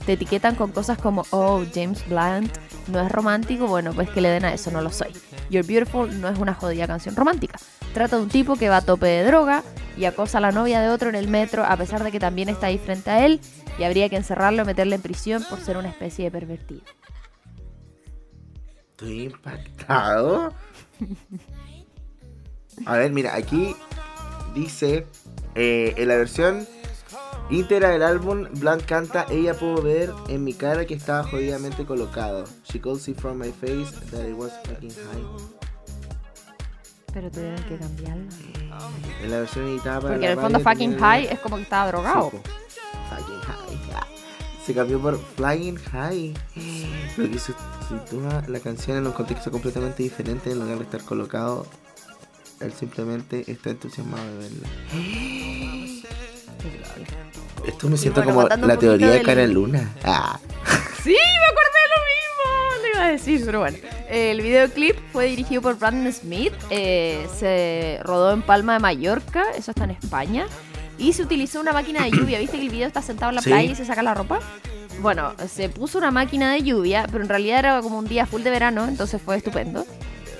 Te 0.06 0.14
etiquetan 0.14 0.56
con 0.56 0.72
cosas 0.72 0.98
como, 0.98 1.26
oh, 1.30 1.64
James 1.74 2.08
Blunt 2.08 2.52
no 2.88 3.00
es 3.00 3.12
romántico, 3.12 3.68
bueno, 3.68 3.94
pues 3.94 4.10
que 4.10 4.22
le 4.22 4.30
den 4.30 4.46
a 4.46 4.54
eso, 4.54 4.72
no 4.72 4.82
lo 4.82 4.90
soy. 4.90 5.12
You're 5.50 5.68
Beautiful 5.68 6.20
no 6.20 6.28
es 6.28 6.40
una 6.40 6.54
jodida 6.54 6.88
canción 6.88 7.16
romántica. 7.16 7.60
Trata 7.94 8.18
de 8.18 8.24
un 8.24 8.30
tipo 8.30 8.56
que 8.56 8.70
va 8.70 8.78
a 8.78 8.82
tope 8.82 9.06
de 9.06 9.24
droga 9.24 9.64
y 9.98 10.06
acosa 10.06 10.38
a 10.38 10.42
la 10.42 10.52
novia 10.52 10.82
de 10.82 10.90
otro 10.90 11.10
en 11.10 11.16
el 11.16 11.28
metro 11.28 11.64
a 11.64 11.76
pesar 11.78 12.04
de 12.04 12.12
que 12.12 12.20
también 12.20 12.50
está 12.50 12.68
ahí 12.68 12.78
frente 12.78 13.10
a 13.10 13.26
él 13.26 13.42
y 13.78 13.84
habría 13.84 14.10
que 14.10 14.16
encerrarlo 14.16 14.64
y 14.64 14.66
meterle 14.66 14.96
en 14.96 15.02
prisión 15.02 15.44
por 15.50 15.60
ser 15.60 15.78
una 15.78 15.90
especie 15.90 16.26
de 16.26 16.32
pervertido. 16.32 16.82
Estoy 18.92 19.24
impactado. 19.24 20.54
A 22.86 22.98
ver, 22.98 23.12
mira, 23.12 23.36
aquí 23.36 23.76
dice 24.56 25.06
eh, 25.56 25.94
en 25.98 26.08
la 26.08 26.16
versión 26.16 26.68
íntegra 27.50 27.90
del 27.90 28.04
álbum, 28.04 28.48
Blanc 28.54 28.86
canta, 28.86 29.26
ella 29.30 29.54
pudo 29.54 29.82
ver 29.82 30.12
en 30.28 30.44
mi 30.44 30.54
cara 30.54 30.86
que 30.86 30.94
estaba 30.94 31.24
jodidamente 31.24 31.86
colocado. 31.86 32.46
She 32.64 32.80
could 32.80 33.00
see 33.00 33.14
from 33.14 33.38
my 33.38 33.52
face 33.52 33.92
that 34.12 34.28
it 34.28 34.36
was 34.38 34.52
fucking 34.66 34.92
high. 34.92 35.26
Pero 37.14 37.30
tuvieron 37.30 37.64
que 37.64 37.78
cambiarlo. 37.78 38.30
En 39.22 39.32
la 39.32 39.40
versión 39.40 39.68
editada 39.68 40.00
para 40.00 40.14
Porque 40.14 40.26
en 40.26 40.32
el 40.32 40.40
fondo 40.40 40.60
fucking 40.60 40.98
high 40.98 41.26
es 41.26 41.40
como 41.40 41.58
que 41.58 41.64
estaba 41.64 41.88
drogado. 41.92 42.30
Fucking 42.30 43.40
high. 43.42 43.62
Se 44.66 44.76
cambió 44.76 45.02
por 45.02 45.20
Flying 45.20 45.76
High. 45.76 46.34
Lo 47.18 47.30
que 47.30 47.40
sitúa 47.40 48.44
la 48.48 48.60
canción 48.60 48.98
en 48.98 49.08
un 49.08 49.14
contexto 49.14 49.50
completamente 49.50 50.04
diferente 50.04 50.52
en 50.52 50.60
lugar 50.60 50.78
de 50.78 50.84
estar 50.84 51.04
colocado. 51.04 51.66
Él 52.60 52.72
simplemente 52.72 53.52
está 53.52 53.72
entusiasmado 53.72 54.24
de 54.24 54.38
verla. 54.38 54.68
Esto 57.66 57.88
me 57.88 57.98
siento 57.98 58.22
bueno, 58.24 58.48
como 58.50 58.68
la 58.68 58.78
teoría 58.78 59.10
de 59.12 59.22
Cara 59.22 59.46
Luna. 59.48 59.92
Ah. 60.04 60.40
Sí, 61.04 61.10
me 61.10 61.46
acordé 61.46 61.80
de 61.82 61.90
lo 61.96 62.02
mismo. 62.12 62.84
Le 62.84 62.90
iba 62.90 63.06
a 63.06 63.12
decir, 63.12 63.42
pero 63.46 63.60
bueno. 63.60 63.78
El 64.08 64.42
videoclip 64.42 64.96
fue 65.12 65.26
dirigido 65.26 65.62
por 65.64 65.78
Brandon 65.80 66.14
Smith. 66.14 66.54
eh, 66.70 67.28
se 67.40 68.00
rodó 68.04 68.34
en 68.34 68.44
Palma 68.44 68.74
de 68.74 68.80
Mallorca. 68.80 69.46
Eso 69.58 69.72
está 69.72 69.86
en 69.86 69.92
España. 69.92 70.46
Y 71.00 71.14
se 71.14 71.24
utilizó 71.24 71.60
una 71.60 71.74
máquina 71.74 72.04
de 72.04 72.12
lluvia. 72.12 72.38
¿Viste 72.38 72.58
que 72.58 72.64
el 72.64 72.70
video 72.70 72.86
está 72.88 73.02
sentado 73.02 73.32
en 73.32 73.36
la 73.38 73.42
Sí. 73.42 73.50
playa 73.50 73.72
y 73.72 73.76
se 73.76 73.86
saca 73.86 74.04
la 74.04 74.14
ropa? 74.14 74.40
Bueno, 75.00 75.34
se 75.52 75.70
puso 75.70 75.98
una 75.98 76.12
máquina 76.12 76.54
de 76.54 76.62
lluvia, 76.62 77.08
pero 77.12 77.24
en 77.24 77.30
realidad 77.30 77.58
era 77.60 77.82
como 77.82 77.98
un 77.98 78.08
día 78.08 78.28
full 78.28 78.44
de 78.44 78.52
verano, 78.52 78.88
entonces 78.88 79.20
fue 79.20 79.38
estupendo. 79.38 79.88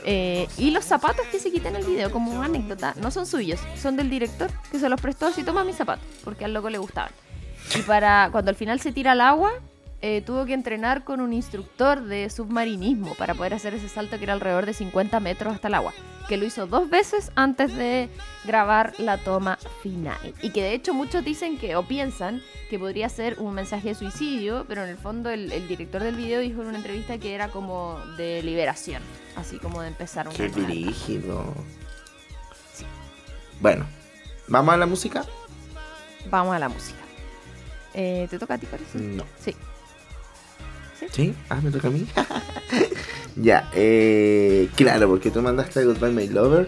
Eh, 0.04 0.48
y 0.58 0.72
los 0.72 0.86
zapatos 0.86 1.26
que 1.28 1.40
se 1.40 1.52
quitan 1.52 1.76
en 1.76 1.82
el 1.82 1.88
video, 1.88 2.12
como 2.12 2.32
una 2.32 2.46
anécdota, 2.46 2.96
no 3.02 3.12
son 3.12 3.26
suyos, 3.26 3.60
son 3.80 3.96
del 3.96 4.10
director 4.10 4.50
que 4.72 4.80
se 4.80 4.90
los 4.90 5.00
prestó 5.00 5.28
así, 5.28 5.44
toma 5.44 5.64
mis 5.64 5.76
zapatos, 5.76 6.06
porque 6.24 6.46
al 6.46 6.54
loco 6.54 6.70
le 6.70 6.78
gustaban. 6.78 7.12
Y 7.78 7.82
para 7.84 8.30
cuando 8.32 8.50
al 8.50 8.56
final 8.56 8.80
se 8.80 8.92
tira 8.92 9.12
al 9.12 9.22
agua, 9.22 9.54
eh, 10.02 10.22
tuvo 10.26 10.46
que 10.46 10.54
entrenar 10.54 11.04
con 11.04 11.22
un 11.22 11.32
instructor 11.32 12.04
de 12.04 12.30
submarinismo 12.30 13.14
para 13.16 13.36
poder 13.36 13.54
hacer 13.54 13.74
ese 13.76 13.88
salto 13.88 14.18
que 14.18 14.24
era 14.24 14.34
alrededor 14.34 14.66
de 14.66 14.74
50 14.74 15.20
metros 15.20 15.54
hasta 15.54 15.68
el 15.68 15.76
agua, 15.76 15.94
que 16.28 16.38
lo 16.38 16.46
hizo 16.46 16.66
dos 16.66 16.90
veces 16.90 17.32
antes 17.36 17.76
de 17.76 18.10
grabar 18.44 18.94
la 18.98 19.18
toma 19.18 19.60
final. 19.84 20.34
Y 20.42 20.50
que 20.50 20.64
de 20.64 20.74
hecho 20.74 20.94
muchos 20.94 21.24
dicen 21.24 21.58
que 21.58 21.76
o 21.76 21.84
piensan 21.84 22.42
que 22.70 22.80
podría 22.80 23.10
ser 23.10 23.38
un 23.40 23.54
mensaje 23.54 23.90
de 23.90 23.96
suicidio, 23.96 24.66
pero 24.68 24.84
en 24.84 24.90
el 24.90 24.98
fondo 24.98 25.30
el, 25.30 25.52
el 25.52 25.68
director 25.68 26.02
del 26.02 26.16
video 26.16 26.40
dijo 26.40 26.62
en 26.62 26.70
una 26.70 26.78
entrevista 26.78 27.18
que 27.20 27.36
era 27.36 27.50
como 27.50 28.00
de 28.18 28.42
liberación, 28.42 29.04
así 29.36 29.60
como 29.60 29.82
de 29.82 29.90
empezar 29.90 30.28
un 30.28 30.34
Qué 30.34 30.50
dirigido. 30.50 31.54
Bueno, 33.60 33.86
¿vamos 34.48 34.74
a 34.74 34.78
la 34.78 34.88
música? 34.88 35.24
Vamos 36.30 36.56
a 36.56 36.60
la 36.60 36.70
música. 36.70 36.98
Eh, 37.94 38.28
¿Te 38.30 38.40
toca 38.40 38.56
a 38.56 38.58
ti, 38.58 38.66
parece? 38.66 38.98
No. 38.98 39.26
Sí. 39.40 39.56
¿Sí? 41.12 41.34
Ah, 41.50 41.60
me 41.62 41.72
toca 41.72 41.88
a 41.88 41.92
mí. 41.92 42.06
ya, 43.36 43.70
eh, 43.74 44.70
claro, 44.76 45.10
porque 45.10 45.32
tú 45.32 45.42
mandaste 45.42 45.84
Goodbye 45.86 46.12
My 46.12 46.28
Lover. 46.28 46.68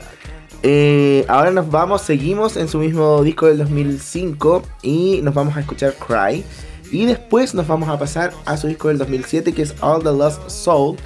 Eh, 0.65 1.25
ahora 1.27 1.51
nos 1.51 1.69
vamos, 1.69 2.01
seguimos 2.01 2.55
en 2.55 2.69
su 2.69 2.79
mismo 2.79 3.21
disco 3.21 3.47
del 3.47 3.57
2005 3.57 4.63
y 4.81 5.19
nos 5.21 5.33
vamos 5.33 5.57
a 5.57 5.59
escuchar 5.59 5.93
Cry. 5.95 6.43
Y 6.89 7.05
después 7.05 7.53
nos 7.53 7.67
vamos 7.67 7.89
a 7.89 7.99
pasar 7.99 8.33
a 8.45 8.55
su 8.55 8.67
disco 8.67 8.87
del 8.87 8.97
2007 8.97 9.53
que 9.53 9.63
es 9.63 9.75
All 9.81 10.01
the 10.01 10.11
Lost 10.11 10.49
Soul. 10.49 10.97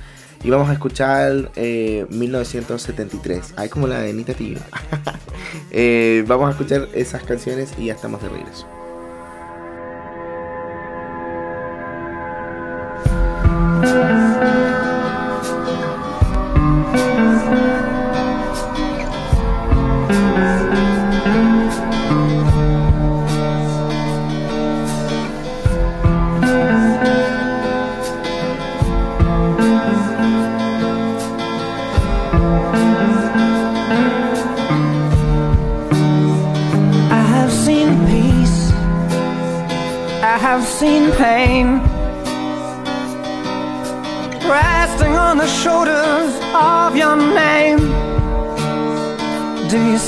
Y 0.43 0.51
vamos 0.51 0.69
a 0.69 0.73
escuchar 0.73 1.51
eh, 1.55 2.05
1973. 2.09 3.55
Ay, 3.57 3.69
como 3.69 3.87
la 3.87 3.99
de 3.99 4.11
Anita 4.11 4.33
Tío. 4.33 4.59
eh, 5.71 6.23
vamos 6.27 6.49
a 6.49 6.51
escuchar 6.51 6.87
esas 6.93 7.23
canciones 7.23 7.73
y 7.79 7.85
ya 7.85 7.93
estamos 7.93 8.21
de 8.21 8.29
regreso. 8.29 8.67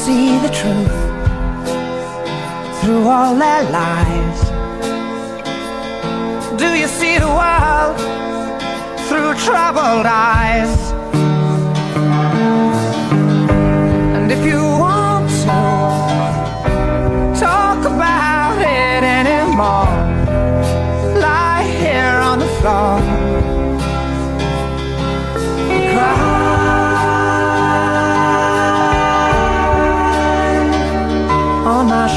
See 0.09 0.39
the 0.39 0.49
truth 0.61 0.99
through 2.81 3.07
all 3.07 3.35
their 3.35 3.63
lies? 3.69 4.39
Do 6.57 6.69
you 6.81 6.87
see 6.87 7.19
the 7.19 7.31
world 7.39 7.97
through 9.07 9.31
troubled 9.45 10.07
eyes? 10.07 10.88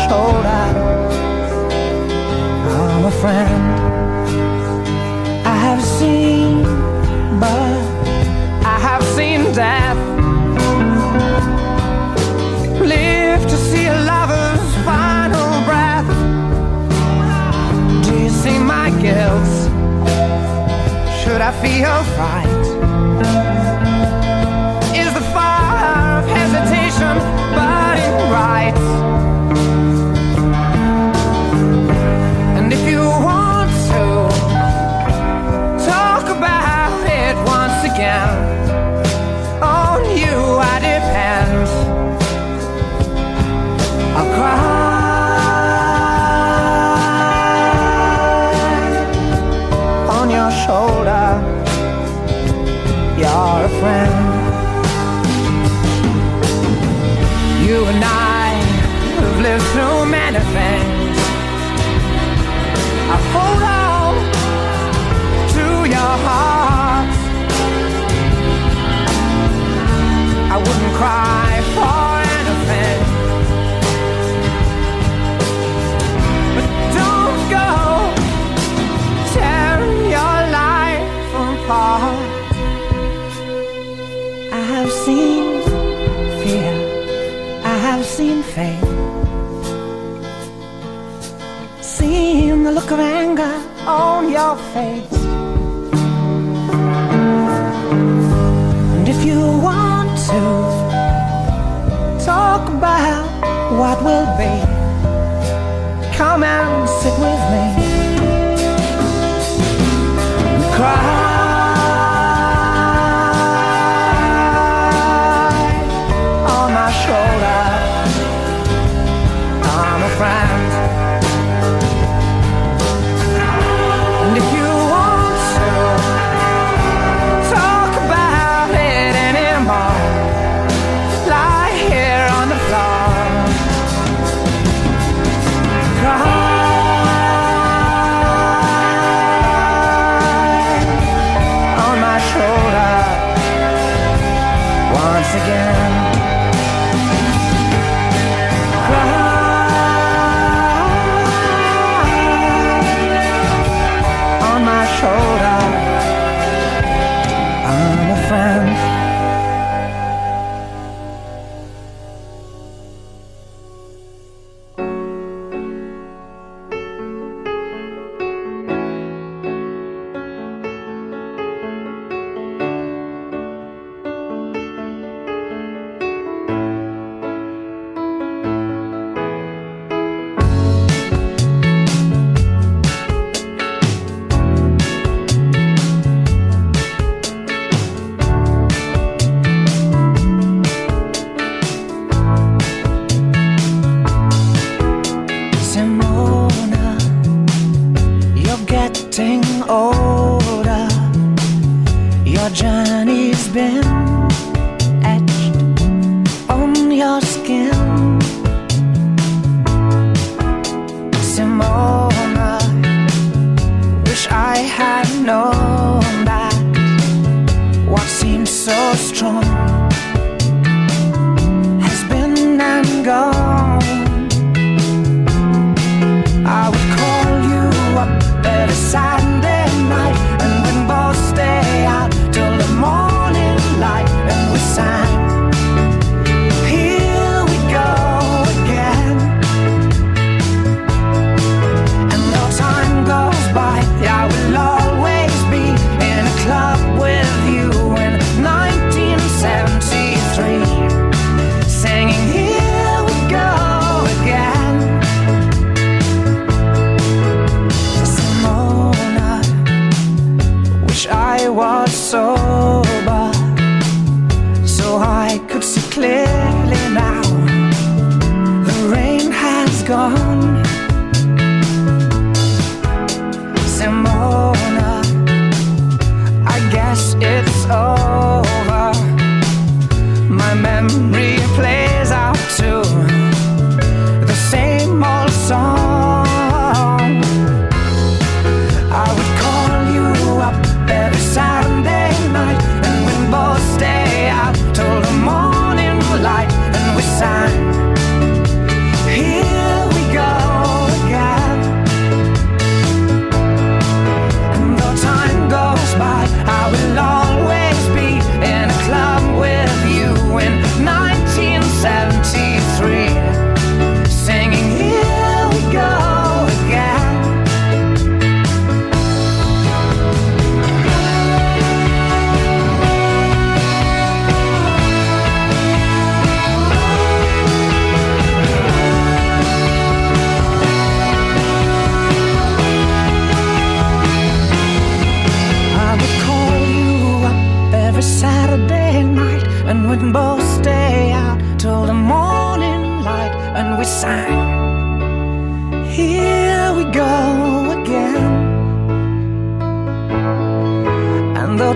Shoulder. 0.04 0.64
I'm 2.76 3.04
a 3.04 3.10
friend. 3.22 3.62
I 5.44 5.56
have 5.66 5.82
seen, 5.82 6.62
but 7.40 7.80
I 8.74 8.76
have 8.88 9.04
seen 9.16 9.40
death 9.54 10.00
live 12.80 13.42
to 13.52 13.56
see 13.68 13.86
a 13.86 13.98
lover's 14.12 14.74
final 14.88 15.50
breath. 15.68 16.10
Do 18.04 18.12
you 18.22 18.30
see 18.42 18.58
my 18.58 18.90
guilt? 19.04 19.52
Should 21.20 21.40
I 21.40 21.52
feel 21.62 21.96
fright? 22.16 22.41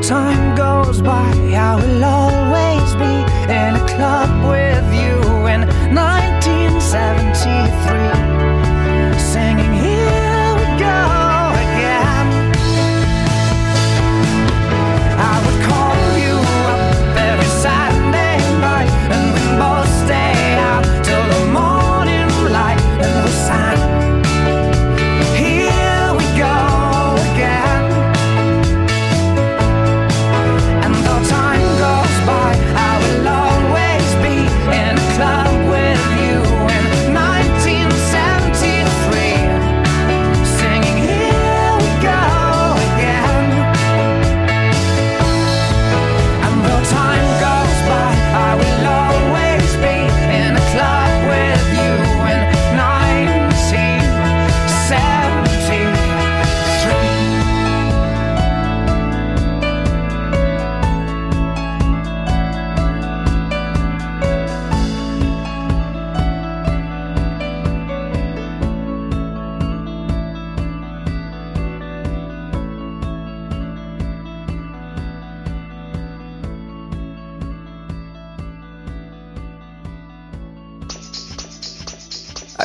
Time 0.03 0.55
goes 0.55 1.01
by, 1.01 1.33
I 1.57 1.75
will 1.75 2.05
always 2.05 2.95
be 2.95 3.15
in 3.51 3.75
a 3.75 3.87
club 3.89 4.31
with 4.49 4.76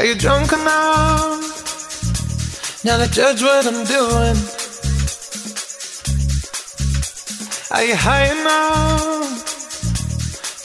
Are 0.02 0.06
you 0.08 0.16
drunk 0.16 0.52
enough 0.52 1.38
now 2.84 2.98
to 2.98 3.08
judge 3.12 3.44
what 3.44 3.68
I'm 3.68 3.86
doing? 3.86 4.36
Are 7.70 7.84
you 7.84 7.96
high 7.96 8.32
enough 8.34 9.46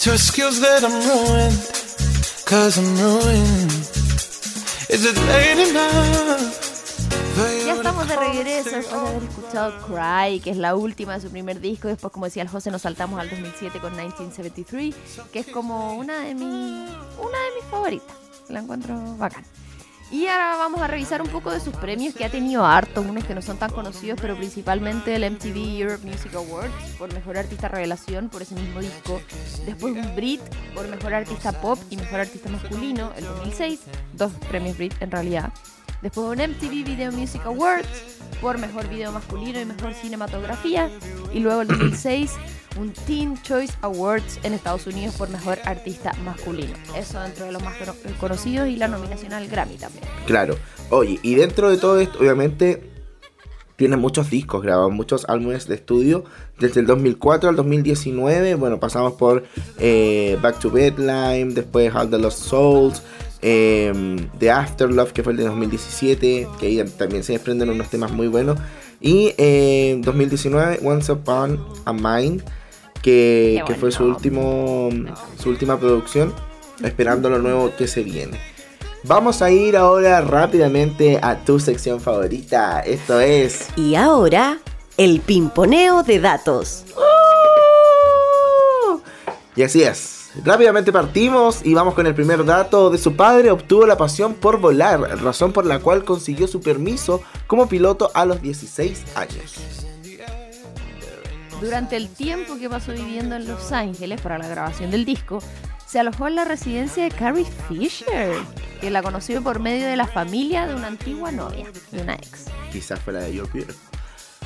to 0.00 0.14
excuse 0.14 0.58
that 0.60 0.84
I'm 0.84 0.96
ruined? 1.04 1.52
Cause 2.46 2.78
I'm 2.78 2.96
ruined. 2.96 3.72
Is 4.88 5.04
it 5.04 5.18
late 5.28 5.68
enough? 5.68 6.56
for 7.36 7.52
you 7.52 7.66
Ya 7.66 7.74
estamos 7.74 8.08
de 8.08 8.16
regreso 8.16 8.70
después 8.70 9.02
de 9.02 9.08
haber 9.08 9.22
escuchado 9.24 9.86
Cry, 9.86 10.40
que 10.40 10.50
es 10.52 10.56
la 10.56 10.74
última 10.74 11.12
de 11.12 11.20
su 11.20 11.28
primer 11.28 11.60
disco. 11.60 11.88
Después, 11.88 12.10
como 12.10 12.24
decía 12.24 12.42
el 12.42 12.48
José, 12.48 12.70
nos 12.70 12.80
saltamos 12.80 13.20
al 13.20 13.28
2007 13.28 13.80
con 13.80 13.94
1973, 13.94 14.94
que 15.30 15.40
es 15.40 15.46
como 15.48 15.94
una 15.98 16.20
de, 16.20 16.34
mis 16.34 16.42
una 16.42 17.38
de 17.38 17.54
mis 17.60 17.64
favoritas. 17.70 18.25
La 18.48 18.60
encuentro 18.60 19.16
bacán. 19.16 19.44
Y 20.10 20.28
ahora 20.28 20.56
vamos 20.56 20.80
a 20.80 20.86
revisar 20.86 21.20
un 21.20 21.28
poco 21.28 21.50
de 21.50 21.58
sus 21.58 21.74
premios 21.74 22.14
que 22.14 22.24
ha 22.24 22.30
tenido 22.30 22.64
harto, 22.64 23.02
unos 23.02 23.24
que 23.24 23.34
no 23.34 23.42
son 23.42 23.58
tan 23.58 23.72
conocidos, 23.72 24.20
pero 24.20 24.36
principalmente 24.36 25.16
el 25.16 25.28
MTV 25.28 25.80
Europe 25.80 26.06
Music 26.06 26.32
Awards 26.34 26.72
por 26.96 27.12
Mejor 27.12 27.38
Artista 27.38 27.66
Revelación 27.66 28.28
por 28.28 28.42
ese 28.42 28.54
mismo 28.54 28.80
disco. 28.80 29.20
Después 29.64 29.94
un 29.94 30.14
Brit 30.14 30.40
por 30.74 30.86
Mejor 30.86 31.12
Artista 31.12 31.60
Pop 31.60 31.78
y 31.90 31.96
Mejor 31.96 32.20
Artista 32.20 32.48
Masculino, 32.48 33.12
el 33.16 33.24
2006. 33.24 33.80
Dos 34.12 34.32
premios 34.48 34.76
Brit 34.76 34.94
en 35.00 35.10
realidad. 35.10 35.52
Después 36.02 36.38
un 36.38 36.52
MTV 36.52 36.84
Video 36.84 37.10
Music 37.10 37.42
Awards 37.44 37.88
por 38.40 38.58
Mejor 38.58 38.88
Video 38.88 39.10
Masculino 39.10 39.60
y 39.60 39.64
Mejor 39.64 39.92
Cinematografía. 39.92 40.88
Y 41.32 41.40
luego 41.40 41.62
el 41.62 41.68
2006 41.68 42.30
un 42.78 42.92
Teen 42.92 43.40
Choice 43.42 43.72
Awards 43.82 44.38
en 44.42 44.52
Estados 44.54 44.86
Unidos 44.86 45.14
por 45.16 45.28
Mejor 45.30 45.58
Artista 45.64 46.12
Masculino. 46.24 46.72
Eso 46.96 47.20
dentro 47.20 47.46
de 47.46 47.52
los 47.52 47.62
más 47.62 47.74
cono- 47.76 47.94
conocidos 48.20 48.68
y 48.68 48.76
la 48.76 48.88
nominación 48.88 49.32
al 49.32 49.48
Grammy 49.48 49.76
también. 49.76 50.04
Claro. 50.26 50.56
Oye, 50.90 51.18
y 51.22 51.34
dentro 51.34 51.70
de 51.70 51.76
todo 51.78 51.98
esto, 52.00 52.18
obviamente, 52.18 52.92
Tiene 53.76 53.98
muchos 53.98 54.30
discos 54.30 54.62
grabados, 54.62 54.90
muchos 54.90 55.26
álbumes 55.28 55.68
de 55.68 55.74
estudio 55.74 56.24
desde 56.58 56.80
el 56.80 56.86
2004 56.86 57.50
al 57.50 57.56
2019. 57.56 58.54
Bueno, 58.54 58.80
pasamos 58.80 59.12
por 59.12 59.44
eh, 59.78 60.38
Back 60.40 60.60
to 60.60 60.70
Bedtime, 60.70 61.48
después 61.52 61.94
All 61.94 62.08
the 62.08 62.16
Lost 62.18 62.38
Souls, 62.42 63.02
eh, 63.42 64.16
The 64.38 64.50
Afterlove, 64.50 65.12
que 65.12 65.22
fue 65.22 65.32
el 65.32 65.36
de 65.36 65.44
2017, 65.44 66.48
que 66.58 66.66
ahí 66.66 66.82
también 66.96 67.22
se 67.22 67.34
desprenden 67.34 67.68
unos 67.68 67.90
temas 67.90 68.12
muy 68.12 68.28
buenos. 68.28 68.58
Y 68.98 69.34
eh, 69.36 70.00
2019, 70.02 70.80
Once 70.82 71.12
Upon 71.12 71.62
a 71.84 71.92
Mind, 71.92 72.42
que, 73.06 73.76
fue 73.78 73.92
su, 73.92 74.04
último, 74.04 74.90
su 75.38 75.50
última 75.50 75.78
producción, 75.78 76.34
esperando 76.82 77.30
lo 77.30 77.38
nuevo 77.38 77.70
que 77.78 77.86
se 77.86 78.02
viene. 78.02 78.40
Vamos 79.04 79.42
a 79.42 79.50
ir 79.52 79.76
ahora 79.76 80.20
rápidamente 80.22 81.20
a 81.22 81.36
tu 81.36 81.60
sección 81.60 82.00
favorita. 82.00 82.80
Esto 82.80 83.20
es. 83.20 83.68
Y 83.76 83.94
ahora, 83.94 84.58
el 84.96 85.20
pimponeo 85.20 86.02
de 86.02 86.18
datos. 86.18 86.84
Y 89.54 89.62
así 89.62 89.84
es. 89.84 90.30
Rápidamente 90.44 90.92
partimos 90.92 91.64
y 91.64 91.74
vamos 91.74 91.94
con 91.94 92.08
el 92.08 92.14
primer 92.14 92.44
dato 92.44 92.90
de 92.90 92.98
su 92.98 93.14
padre. 93.14 93.52
Obtuvo 93.52 93.86
la 93.86 93.96
pasión 93.96 94.34
por 94.34 94.58
volar, 94.58 95.00
razón 95.22 95.52
por 95.52 95.64
la 95.64 95.78
cual 95.78 96.04
consiguió 96.04 96.48
su 96.48 96.60
permiso 96.60 97.22
como 97.46 97.68
piloto 97.68 98.10
a 98.14 98.26
los 98.26 98.42
16 98.42 99.04
años. 99.14 99.75
Durante 101.60 101.96
el 101.96 102.08
tiempo 102.08 102.56
que 102.58 102.68
pasó 102.68 102.92
viviendo 102.92 103.34
en 103.34 103.46
Los 103.46 103.72
Ángeles 103.72 104.20
para 104.20 104.36
la 104.36 104.46
grabación 104.46 104.90
del 104.90 105.06
disco, 105.06 105.38
se 105.86 105.98
alojó 105.98 106.28
en 106.28 106.34
la 106.34 106.44
residencia 106.44 107.04
de 107.04 107.10
Carrie 107.10 107.46
Fisher, 107.68 108.34
que 108.80 108.90
la 108.90 109.02
conoció 109.02 109.42
por 109.42 109.58
medio 109.60 109.86
de 109.86 109.96
la 109.96 110.06
familia 110.06 110.66
de 110.66 110.74
una 110.74 110.88
antigua 110.88 111.32
novia, 111.32 111.66
de 111.92 112.02
una 112.02 112.14
ex. 112.14 112.46
Quizás 112.72 113.00
fue 113.00 113.14
la 113.14 113.20
de 113.20 113.32
Beautiful. 113.32 113.74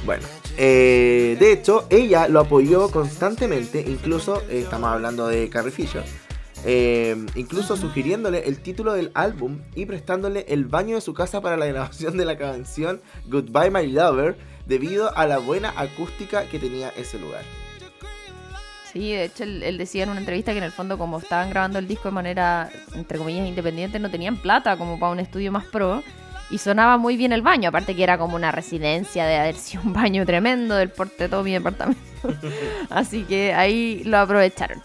Bueno, 0.07 0.25
eh, 0.57 1.37
de 1.39 1.53
hecho, 1.53 1.87
ella 1.91 2.29
lo 2.29 2.41
apoyó 2.41 2.91
constantemente, 2.91 3.85
incluso, 3.87 4.43
eh, 4.49 4.61
estamos 4.61 4.89
hablando 4.91 5.27
de 5.27 5.51
Carrie 5.51 5.73
Fisher, 5.73 6.05
eh, 6.65 7.17
incluso 7.35 7.77
sugiriéndole 7.77 8.47
el 8.47 8.61
título 8.61 8.93
del 8.93 9.11
álbum 9.15 9.61
y 9.75 9.87
prestándole 9.87 10.47
el 10.49 10.67
baño 10.67 10.95
de 10.95 11.01
su 11.01 11.13
casa 11.13 11.41
para 11.41 11.57
la 11.57 11.67
grabación 11.73 12.17
de 12.17 12.25
la 12.25 12.39
canción 12.39 13.01
Goodbye 13.27 13.71
My 13.71 13.87
Lover, 13.89 14.37
debido 14.71 15.15
a 15.19 15.27
la 15.27 15.39
buena 15.39 15.75
acústica 15.77 16.47
que 16.47 16.61
tenía 16.61 16.91
ese 16.91 17.19
lugar. 17.19 17.43
Sí, 18.93 19.13
de 19.13 19.25
hecho 19.25 19.43
él, 19.43 19.63
él 19.65 19.77
decía 19.77 20.05
en 20.05 20.11
una 20.11 20.21
entrevista 20.21 20.53
que 20.53 20.59
en 20.59 20.65
el 20.65 20.73
fondo 20.73 20.97
como 20.97 21.19
estaban 21.19 21.51
grabando 21.51 21.79
el 21.79 21.89
disco 21.89 22.09
de 22.09 22.13
manera, 22.13 22.71
entre 22.95 23.19
comillas, 23.19 23.47
independiente, 23.47 23.99
no 23.99 24.11
tenían 24.11 24.37
plata 24.37 24.77
como 24.77 24.99
para 24.99 25.13
un 25.13 25.21
estudio 25.21 25.53
más 25.53 25.65
pro. 25.65 26.03
Y 26.51 26.59
sonaba 26.59 26.97
muy 26.97 27.17
bien 27.17 27.33
el 27.33 27.43
baño, 27.43 27.69
aparte 27.69 27.95
que 27.95 28.03
era 28.03 28.19
como 28.19 28.35
una 28.35 28.51
residencia 28.51 29.25
de 29.25 29.37
haber 29.37 29.55
sido 29.57 29.83
un 29.85 29.93
baño 29.93 30.25
tremendo 30.25 30.75
del 30.75 30.89
porte 30.89 31.25
de 31.25 31.29
todo 31.29 31.45
mi 31.45 31.53
departamento. 31.53 32.01
Así 32.91 33.25
que 33.25 33.55
ahí 33.55 34.03
lo 34.05 34.19
aprovecharon. 34.19 34.81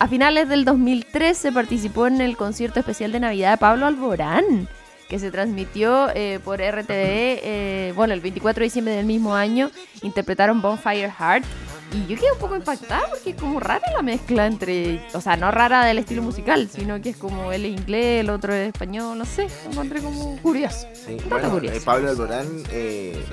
A 0.00 0.08
finales 0.08 0.48
del 0.48 0.64
2013 0.64 1.52
participó 1.52 2.06
en 2.06 2.20
el 2.20 2.36
concierto 2.36 2.80
especial 2.80 3.12
de 3.12 3.20
Navidad 3.20 3.52
de 3.52 3.58
Pablo 3.58 3.86
Alborán, 3.86 4.68
que 5.08 5.18
se 5.18 5.30
transmitió 5.30 6.08
eh, 6.14 6.40
por 6.44 6.60
RTVE, 6.60 7.40
eh, 7.42 7.92
bueno, 7.94 8.14
el 8.14 8.20
24 8.20 8.60
de 8.60 8.64
diciembre 8.64 8.94
del 8.94 9.06
mismo 9.06 9.34
año. 9.34 9.70
Interpretaron 10.02 10.60
Bonfire 10.62 11.10
Heart. 11.10 11.44
Y 11.92 12.06
yo 12.08 12.16
quedé 12.18 12.32
un 12.32 12.38
poco 12.38 12.56
impactada 12.56 13.02
porque 13.08 13.30
es 13.30 13.36
como 13.36 13.60
rara 13.60 13.92
la 13.94 14.02
mezcla 14.02 14.46
entre, 14.46 15.00
o 15.12 15.20
sea, 15.20 15.36
no 15.36 15.52
rara 15.52 15.84
del 15.84 15.98
estilo 15.98 16.22
musical, 16.22 16.68
sino 16.68 17.00
que 17.00 17.10
es 17.10 17.16
como 17.16 17.52
él 17.52 17.64
es 17.66 17.70
inglés, 17.78 18.20
el 18.22 18.30
otro 18.30 18.52
es 18.52 18.68
español, 18.68 19.16
no 19.16 19.24
sé, 19.24 19.46
lo 19.66 19.70
encontré 19.70 20.00
como 20.02 20.36
curioso. 20.42 20.88
Sí, 20.92 21.18
bueno, 21.28 21.50
curioso. 21.50 21.76
eh, 21.76 21.80
Pablo 21.84 22.08
Alborán 22.08 22.48
eh, 22.70 23.24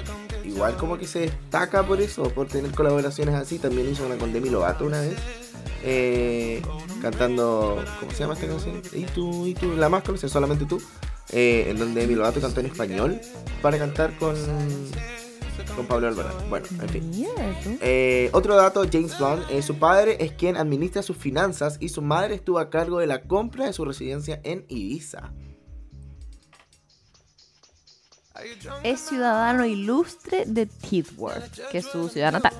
igual 0.43 0.75
como 0.77 0.97
que 0.99 1.07
se 1.07 1.21
destaca 1.21 1.81
por 1.81 2.01
eso, 2.01 2.23
por 2.35 2.47
tener 2.49 2.69
colaboraciones 2.71 3.33
así. 3.33 3.57
También 3.57 3.89
hizo 3.89 4.05
una 4.05 4.17
con 4.17 4.31
Demi 4.31 4.49
Lovato 4.51 4.85
una 4.85 5.01
vez. 5.01 5.15
eh, 5.83 6.61
cantando, 7.01 7.83
¿cómo 7.99 8.11
se 8.11 8.19
llama 8.19 8.35
esta 8.35 8.45
canción? 8.45 8.79
Y 8.93 9.05
tú, 9.05 9.47
y 9.47 9.55
tú, 9.55 9.75
la 9.75 9.89
más 9.89 10.03
conocida, 10.03 10.29
solamente 10.29 10.65
tú. 10.65 10.79
Eh, 11.29 11.67
en 11.69 11.77
donde 11.77 12.01
Demi 12.01 12.15
Lovato 12.15 12.41
cantó 12.41 12.59
en 12.59 12.67
español 12.67 13.21
para 13.61 13.77
cantar 13.77 14.17
con, 14.17 14.35
con 15.75 15.85
Pablo 15.85 16.07
Alborán. 16.07 16.33
Bueno, 16.49 16.65
en 16.81 16.89
fin. 16.89 17.27
Eh, 17.81 18.29
otro 18.33 18.55
dato, 18.55 18.83
James 18.91 19.17
Bond, 19.17 19.45
eh, 19.49 19.61
su 19.61 19.77
padre 19.77 20.17
es 20.19 20.33
quien 20.33 20.57
administra 20.57 21.01
sus 21.01 21.17
finanzas 21.17 21.77
y 21.79 21.89
su 21.89 22.01
madre 22.01 22.35
estuvo 22.35 22.59
a 22.59 22.69
cargo 22.69 22.99
de 22.99 23.07
la 23.07 23.23
compra 23.23 23.65
de 23.65 23.73
su 23.73 23.85
residencia 23.85 24.41
en 24.43 24.65
Ibiza. 24.67 25.31
Es 28.83 29.01
ciudadano 29.01 29.65
ilustre 29.65 30.45
de 30.47 30.65
Tidworth, 30.65 31.69
que 31.69 31.77
es 31.77 31.85
su 31.85 32.09
ciudad 32.09 32.31
natal. 32.31 32.53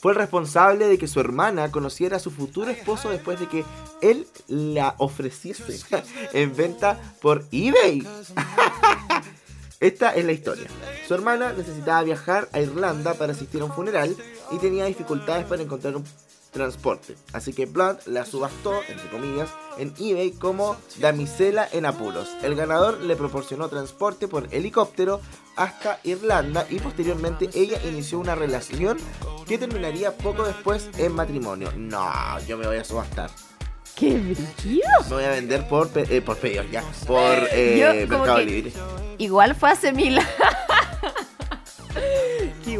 Fue 0.00 0.12
el 0.12 0.18
responsable 0.18 0.86
de 0.86 0.96
que 0.96 1.08
su 1.08 1.18
hermana 1.18 1.70
conociera 1.72 2.18
a 2.18 2.20
su 2.20 2.30
futuro 2.30 2.70
esposo 2.70 3.10
después 3.10 3.40
de 3.40 3.48
que 3.48 3.64
él 4.00 4.26
la 4.46 4.94
ofreciese 4.98 5.64
en 6.32 6.54
venta 6.54 6.98
por 7.20 7.44
eBay. 7.50 8.06
Esta 9.80 10.14
es 10.14 10.24
la 10.24 10.32
historia. 10.32 10.68
Su 11.06 11.14
hermana 11.14 11.52
necesitaba 11.52 12.02
viajar 12.02 12.48
a 12.52 12.60
Irlanda 12.60 13.14
para 13.14 13.32
asistir 13.32 13.60
a 13.60 13.64
un 13.64 13.72
funeral 13.72 14.16
y 14.50 14.58
tenía 14.58 14.84
dificultades 14.86 15.46
para 15.46 15.62
encontrar 15.62 15.96
un 15.96 16.04
transporte. 16.50 17.16
Así 17.32 17.52
que 17.52 17.66
Blunt 17.66 18.06
la 18.06 18.24
subastó, 18.24 18.80
entre 18.88 19.08
comillas, 19.08 19.50
en 19.78 19.92
eBay 19.98 20.32
como 20.32 20.76
damisela 20.98 21.68
en 21.72 21.86
apuros. 21.86 22.28
El 22.42 22.54
ganador 22.54 23.00
le 23.00 23.16
proporcionó 23.16 23.68
transporte 23.68 24.28
por 24.28 24.52
helicóptero 24.52 25.20
hasta 25.56 26.00
Irlanda 26.04 26.66
y 26.70 26.78
posteriormente 26.78 27.50
ella 27.54 27.80
inició 27.84 28.18
una 28.18 28.34
relación 28.34 28.98
que 29.46 29.58
terminaría 29.58 30.16
poco 30.16 30.44
después 30.44 30.88
en 30.98 31.12
matrimonio. 31.14 31.72
No, 31.76 32.10
yo 32.46 32.56
me 32.56 32.66
voy 32.66 32.76
a 32.76 32.84
subastar. 32.84 33.30
¡Qué 33.94 34.10
brillo! 34.10 34.82
Me 35.08 35.14
voy 35.14 35.24
a 35.24 35.30
vender 35.30 35.66
por, 35.66 35.90
eh, 35.96 36.22
por 36.22 36.36
pedidos 36.36 36.70
ya. 36.70 36.84
Por 37.06 37.34
eh, 37.50 37.78
Yo 37.80 38.16
Mercado 38.16 38.38
Libre. 38.38 38.72
Igual 39.18 39.56
fue 39.56 39.70
hace 39.70 39.92
mil 39.92 40.20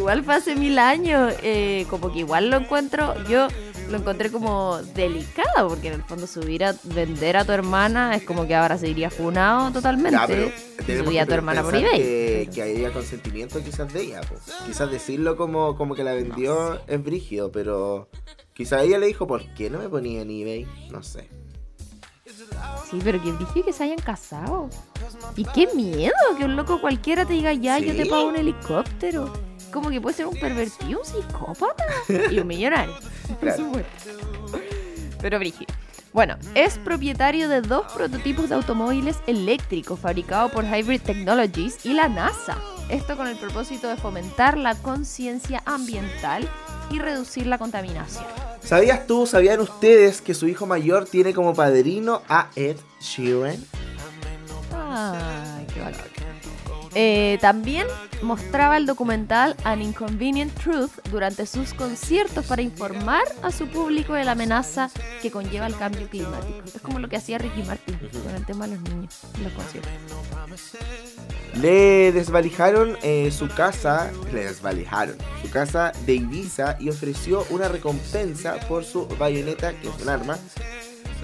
igual 0.09 0.25
fue 0.25 0.35
hace 0.37 0.57
mil 0.57 0.79
años. 0.79 1.35
eh, 1.43 1.85
como 1.91 2.11
que 2.13 2.21
igual 2.21 2.49
lo 2.51 2.57
encuentro. 2.57 3.15
Yo 3.29 3.49
lo 3.91 3.99
encontré 3.99 4.31
como 4.31 4.79
delicado. 4.95 5.69
Porque 5.69 5.89
en 5.89 5.95
el 5.95 6.03
fondo 6.03 6.27
subir 6.27 6.65
a 6.65 6.75
vender 6.85 7.37
a 7.37 7.45
tu 7.45 7.53
hermana 7.53 8.15
es 8.15 8.23
como 8.23 8.47
que 8.47 8.55
ahora 8.55 8.79
se 8.79 8.89
iría 8.89 9.11
funado 9.11 9.71
totalmente. 9.71 10.13
Ya, 10.19 10.27
pero 10.27 10.51
subía 11.05 11.25
a 11.25 11.27
tu 11.27 11.35
hermana 11.35 11.63
por 11.63 11.75
eBay. 11.77 11.99
Que, 12.01 12.51
que 12.55 12.63
haya 12.63 12.91
consentimiento 12.93 13.63
quizás 13.63 13.93
de 13.93 14.01
ella. 14.03 14.21
po. 14.23 14.35
Quizás 14.67 14.91
decirlo 14.91 15.37
como, 15.37 15.77
como 15.77 15.95
que 15.95 16.05
la 16.05 16.13
vendió 16.15 16.81
es 16.87 17.05
brígido, 17.05 17.53
pero 17.53 18.09
quizás 18.55 18.85
ella 18.85 18.97
le 18.99 19.07
dijo, 19.09 19.27
¿por 19.27 19.45
qué 19.55 19.69
no 19.69 19.79
me 19.79 19.91
ponía 19.91 20.23
en 20.23 20.31
eBay? 20.31 20.67
No 20.91 21.03
sé. 21.03 21.29
Sí, 22.91 22.99
pero 23.05 23.23
que 23.23 23.33
dije 23.33 23.63
que 23.63 23.73
se 23.75 23.85
hayan 23.85 23.99
casado. 23.99 24.71
Y 25.37 25.45
qué 25.45 25.69
miedo 25.75 26.15
que 26.39 26.45
un 26.47 26.57
loco 26.57 26.81
cualquiera 26.81 27.27
te 27.27 27.35
diga, 27.35 27.53
ya, 27.53 27.79
yo 27.79 27.95
te 27.95 28.05
Sí. 28.05 28.09
pago 28.09 28.29
un 28.29 28.37
helicóptero. 28.37 29.31
Como 29.73 29.91
que 29.91 30.01
puede 30.01 30.17
ser 30.17 30.27
un 30.27 30.39
pervertido, 30.39 31.01
un 31.01 31.07
psicópata 31.07 31.85
y 32.31 32.39
un 32.39 32.47
millonario. 32.47 32.95
Claro. 33.41 33.73
Pero 35.21 35.39
Brigitte. 35.39 35.73
Bueno, 36.13 36.37
es 36.55 36.79
propietario 36.79 37.49
de 37.49 37.61
dos 37.61 37.93
prototipos 37.93 38.49
de 38.49 38.55
automóviles 38.55 39.19
eléctricos 39.27 40.01
fabricados 40.01 40.51
por 40.51 40.65
Hybrid 40.65 41.03
Technologies 41.03 41.85
y 41.85 41.93
la 41.93 42.09
NASA. 42.09 42.57
Esto 42.89 43.17
con 43.17 43.27
el 43.27 43.37
propósito 43.37 43.89
de 43.89 43.97
fomentar 43.97 44.57
la 44.57 44.75
conciencia 44.75 45.63
ambiental 45.67 46.49
y 46.91 46.99
reducir 46.99 47.47
la 47.47 47.59
contaminación. 47.59 48.25
¿Sabías 48.63 49.07
tú, 49.07 49.27
sabían 49.27 49.61
ustedes 49.61 50.23
que 50.23 50.35
su 50.35 50.49
hijo 50.49 50.67
mayor 50.67 51.05
tiene 51.05 51.35
como 51.35 51.55
padrino 51.55 52.23
a 52.29 52.51
Ed 52.57 52.79
Sheeran? 53.01 53.63
Ay, 54.75 55.67
qué 55.73 55.81
bacán. 55.81 56.18
Eh, 57.01 57.39
también 57.41 57.87
mostraba 58.23 58.77
el 58.77 58.85
documental 58.85 59.55
An 59.63 59.81
Inconvenient 59.81 60.53
Truth 60.55 60.91
durante 61.13 61.47
sus 61.47 61.73
conciertos 61.73 62.45
para 62.45 62.61
informar 62.61 63.23
a 63.41 63.53
su 63.53 63.69
público 63.69 64.15
de 64.15 64.25
la 64.25 64.33
amenaza 64.33 64.91
que 65.23 65.31
conlleva 65.31 65.69
el 65.69 65.77
cambio 65.77 66.09
climático. 66.09 66.59
Es 66.75 66.83
como 66.83 66.99
lo 66.99 67.09
que 67.09 67.15
hacía 67.15 67.39
Ricky 67.39 67.63
Martin 67.63 67.97
con 68.25 68.35
el 68.35 68.45
tema 68.45 68.67
de 68.67 68.75
los 68.75 68.83
niños 68.91 69.17
en 69.37 69.45
los 69.45 69.53
conciertos. 69.53 69.93
Le 71.55 72.11
desvalijaron 72.11 72.99
eh, 73.05 73.31
su 73.31 73.47
casa, 73.47 74.11
le 74.33 74.47
desvalijaron 74.47 75.17
su 75.41 75.51
casa 75.51 75.93
de 76.05 76.15
Ibiza 76.15 76.79
y 76.81 76.89
ofreció 76.89 77.47
una 77.51 77.69
recompensa 77.69 78.57
por 78.67 78.85
su 78.85 79.07
bayoneta, 79.07 79.73
que 79.73 79.89
es 79.89 80.03
un 80.03 80.09
arma. 80.09 80.37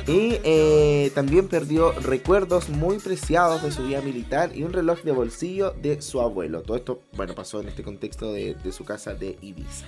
Y 0.06 0.38
eh, 0.44 1.10
también 1.14 1.48
perdió 1.48 1.92
recuerdos 1.92 2.68
muy 2.68 2.98
preciados 2.98 3.62
de 3.62 3.70
su 3.72 3.84
vida 3.84 4.00
militar 4.02 4.50
y 4.54 4.62
un 4.64 4.72
reloj 4.72 5.00
de 5.02 5.12
bolsillo 5.12 5.70
de 5.80 6.02
su 6.02 6.20
abuelo. 6.20 6.62
Todo 6.62 6.76
esto, 6.76 7.02
bueno, 7.12 7.34
pasó 7.34 7.60
en 7.60 7.68
este 7.68 7.82
contexto 7.82 8.32
de, 8.32 8.54
de 8.54 8.72
su 8.72 8.84
casa 8.84 9.14
de 9.14 9.38
Ibiza. 9.40 9.86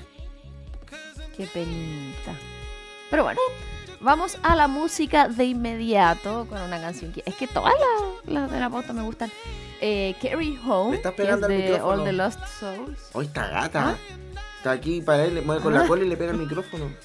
Qué 1.37 1.47
penita. 1.53 2.35
Pero 3.11 3.25
bueno, 3.25 3.41
vamos 4.01 4.39
a 4.43 4.57
la 4.57 4.69
música 4.69 5.29
de 5.29 5.45
inmediato 5.45 6.47
con 6.49 6.61
una 6.63 6.81
canción 6.81 7.13
que 7.13 7.23
es 7.27 7.35
que 7.35 7.47
todas 7.47 7.75
las 7.75 8.33
las 8.35 8.51
de 8.51 8.59
la 8.59 8.71
pauta 8.71 8.93
me 8.93 9.03
gustan. 9.03 9.31
eh, 9.81 10.15
Carry 10.23 10.59
Home, 10.67 10.93
Le 10.93 10.97
estás 10.97 11.13
que 11.15 11.23
es 11.23 11.27
pegando 11.27 11.47
al 11.47 11.53
de 11.53 11.59
micrófono. 11.59 11.89
All 11.89 12.05
the 12.05 12.13
Lost 12.13 12.41
Souls. 12.59 12.99
Hoy 13.13 13.27
está 13.27 13.49
gata. 13.49 13.91
¿Ah? 13.91 13.97
Está 14.57 14.71
aquí 14.71 15.03
para 15.03 15.25
él, 15.27 15.35
le 15.35 15.43
mueve 15.43 15.63
con 15.63 15.75
la 15.75 15.87
cola 15.87 16.05
y 16.05 16.09
le 16.09 16.17
pega 16.17 16.31
el 16.33 16.39
micrófono. 16.39 16.87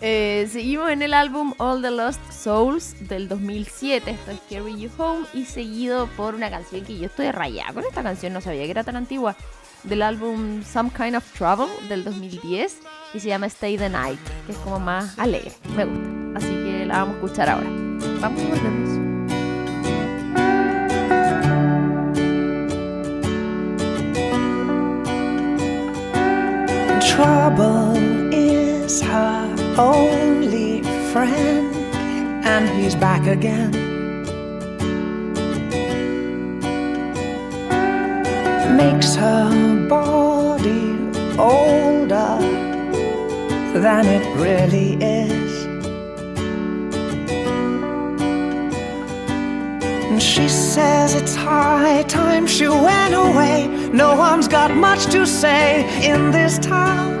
Eh, 0.00 0.48
seguimos 0.50 0.90
en 0.90 1.02
el 1.02 1.12
álbum 1.12 1.54
All 1.58 1.82
the 1.82 1.90
Lost 1.90 2.20
Souls 2.30 2.94
del 3.08 3.28
2007. 3.28 4.10
Esto 4.10 4.30
es 4.30 4.40
Carry 4.48 4.78
You 4.78 4.90
Home. 4.98 5.26
Y 5.34 5.44
seguido 5.44 6.06
por 6.16 6.34
una 6.34 6.50
canción 6.50 6.84
que 6.84 6.98
yo 6.98 7.06
estoy 7.06 7.30
rayada 7.30 7.72
con 7.72 7.84
esta 7.84 8.02
canción. 8.02 8.32
No 8.32 8.40
sabía 8.40 8.64
que 8.64 8.70
era 8.70 8.84
tan 8.84 8.96
antigua. 8.96 9.36
Del 9.84 10.02
álbum 10.02 10.62
Some 10.64 10.90
Kind 10.96 11.16
of 11.16 11.24
Trouble 11.32 11.68
del 11.88 12.04
2010. 12.04 12.78
Y 13.14 13.20
se 13.20 13.28
llama 13.28 13.46
Stay 13.46 13.76
the 13.76 13.88
Night. 13.88 14.20
Que 14.46 14.52
es 14.52 14.58
como 14.58 14.78
más 14.78 15.18
alegre. 15.18 15.52
Me 15.76 15.84
gusta. 15.84 16.08
Así 16.36 16.48
que 16.48 16.84
la 16.86 16.98
vamos 16.98 17.14
a 17.14 17.18
escuchar 17.18 17.48
ahora. 17.48 17.68
Vamos 18.20 18.42
y 18.42 18.46
volvemos. 18.46 18.88
Trouble 27.00 28.27
is 28.88 29.02
her 29.02 29.54
only 29.76 30.82
friend, 31.12 31.76
and 32.52 32.66
he's 32.80 32.94
back 32.94 33.26
again. 33.26 33.70
Makes 38.74 39.14
her 39.16 39.86
body 39.88 40.86
older 41.38 42.32
than 43.84 44.06
it 44.06 44.24
really 44.44 44.94
is. 45.20 45.52
And 50.08 50.22
she 50.22 50.48
says 50.48 51.14
it's 51.14 51.36
high 51.36 52.04
time 52.04 52.46
she 52.46 52.68
went 52.68 53.14
away. 53.14 53.66
No 53.92 54.16
one's 54.16 54.48
got 54.48 54.70
much 54.74 55.04
to 55.12 55.26
say 55.26 55.66
in 56.10 56.30
this 56.30 56.58
town. 56.58 57.17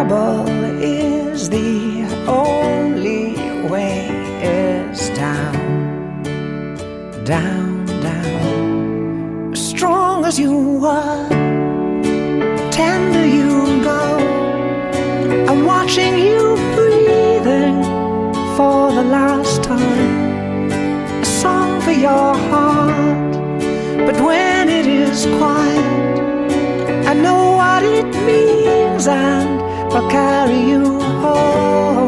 Trouble 0.00 0.48
is 0.82 1.50
the 1.50 2.06
only 2.26 3.34
way 3.68 4.08
is 4.42 5.10
down, 5.10 6.22
down, 7.24 7.84
down. 8.00 9.54
Strong 9.54 10.24
as 10.24 10.38
you 10.38 10.56
were, 10.80 11.28
tender 12.70 13.26
you 13.26 13.82
go. 13.84 14.00
I'm 15.50 15.66
watching 15.66 16.16
you 16.16 16.56
breathing 16.74 17.84
for 18.56 18.92
the 18.92 19.04
last 19.04 19.62
time. 19.62 20.70
A 21.20 21.26
song 21.26 21.78
for 21.82 21.92
your 21.92 22.34
heart, 22.48 23.32
but 24.06 24.18
when 24.18 24.70
it 24.70 24.86
is 24.86 25.26
quiet, 25.36 26.16
I 27.06 27.12
know 27.12 27.52
what 27.60 27.82
it 27.82 28.06
means, 28.24 29.06
I'll 29.92 30.08
carry 30.08 30.60
you 30.70 31.00
home. 31.00 31.99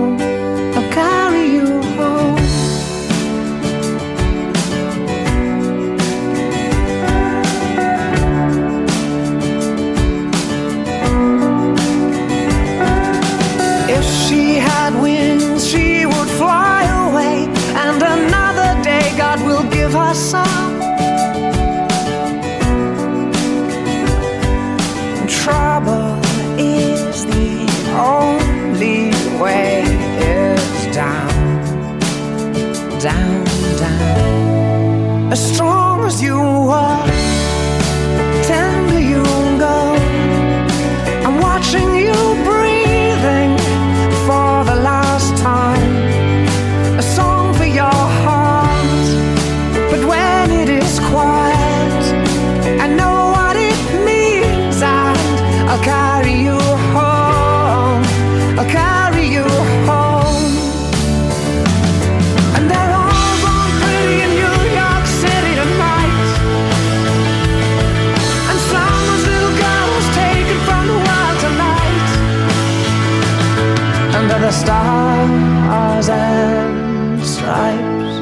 Stars 74.52 76.08
and 76.08 77.24
stripes. 77.24 78.14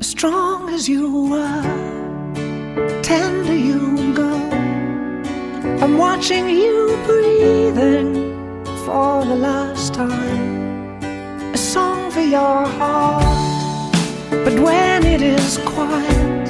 As 0.00 0.08
strong 0.08 0.68
as 0.70 0.88
you 0.88 1.28
were, 1.32 1.62
tender 3.02 3.54
you 3.54 4.12
go. 4.14 4.32
I'm 5.82 5.96
watching 5.96 6.48
you 6.50 6.98
breathing 7.06 8.14
for 8.84 9.24
the 9.24 9.36
last 9.36 9.94
time. 9.94 11.02
A 11.54 11.58
song 11.58 12.10
for 12.10 12.20
your 12.20 12.66
heart. 12.78 13.92
But 14.44 14.58
when 14.58 15.06
it 15.06 15.22
is 15.22 15.58
quiet, 15.58 16.48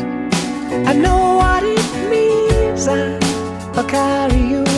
I 0.90 0.92
know 0.94 1.36
what 1.42 1.62
it 1.62 1.88
means, 2.08 2.88
I'll 2.88 3.84
carry 3.84 4.40
you 4.52 4.71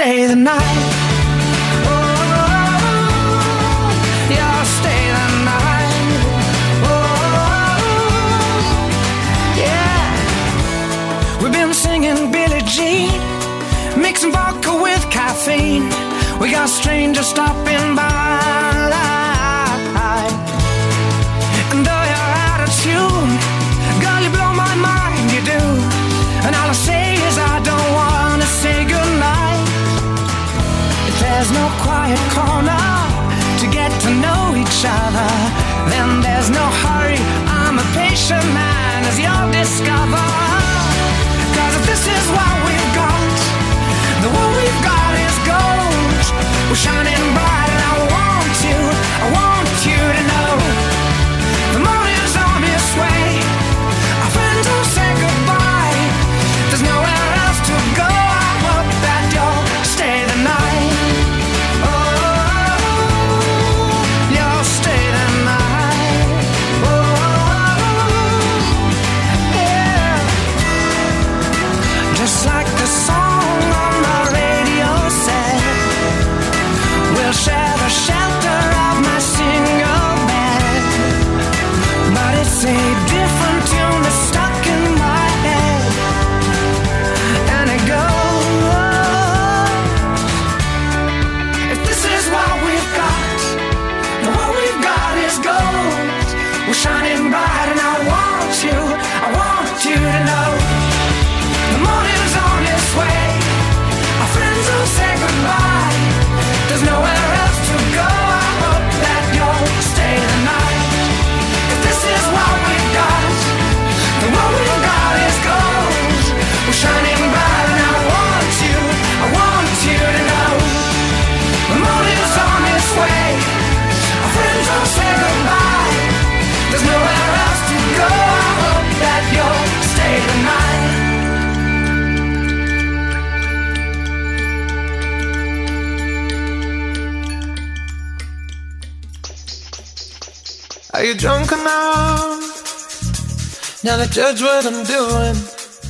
stay 0.00 0.24
the 0.26 0.34
night. 0.34 0.86
Oh, 1.92 2.30
you'll 4.34 4.66
stay 4.78 5.02
the 5.18 5.28
night. 5.52 6.20
Oh, 6.88 7.74
yeah. 9.62 11.42
We've 11.42 11.52
been 11.52 11.74
singing 11.74 12.32
Billie 12.32 12.64
Jean, 12.74 13.12
mixing 14.00 14.32
vodka 14.32 14.72
with 14.72 15.04
caffeine. 15.10 15.90
We 16.40 16.50
got 16.50 16.70
strangers 16.70 17.26
stopping 17.26 17.94
by. 17.94 18.59
Quiet 32.10 32.32
corner 32.34 32.86
to 33.60 33.66
get 33.70 33.90
to 34.02 34.10
know 34.14 34.54
each 34.56 34.84
other, 34.84 35.30
then 35.90 36.20
there's 36.20 36.50
no 36.50 36.64
hurry. 36.82 37.18
I'm 37.46 37.78
a 37.78 37.86
patient 37.94 38.44
man, 38.52 39.04
as 39.04 39.18
you'll 39.18 39.50
discover. 39.52 40.26
Cause 41.54 41.74
if 41.78 41.86
this 41.86 42.06
is 42.06 42.24
what 42.34 42.54
we've 42.66 42.92
got, 42.98 43.38
then 44.22 44.30
what 44.34 44.50
we've 44.58 44.82
got 44.82 45.12
is 45.26 45.36
gold. 45.46 46.22
We're 46.68 46.82
shining 46.82 47.34
bright, 47.34 47.49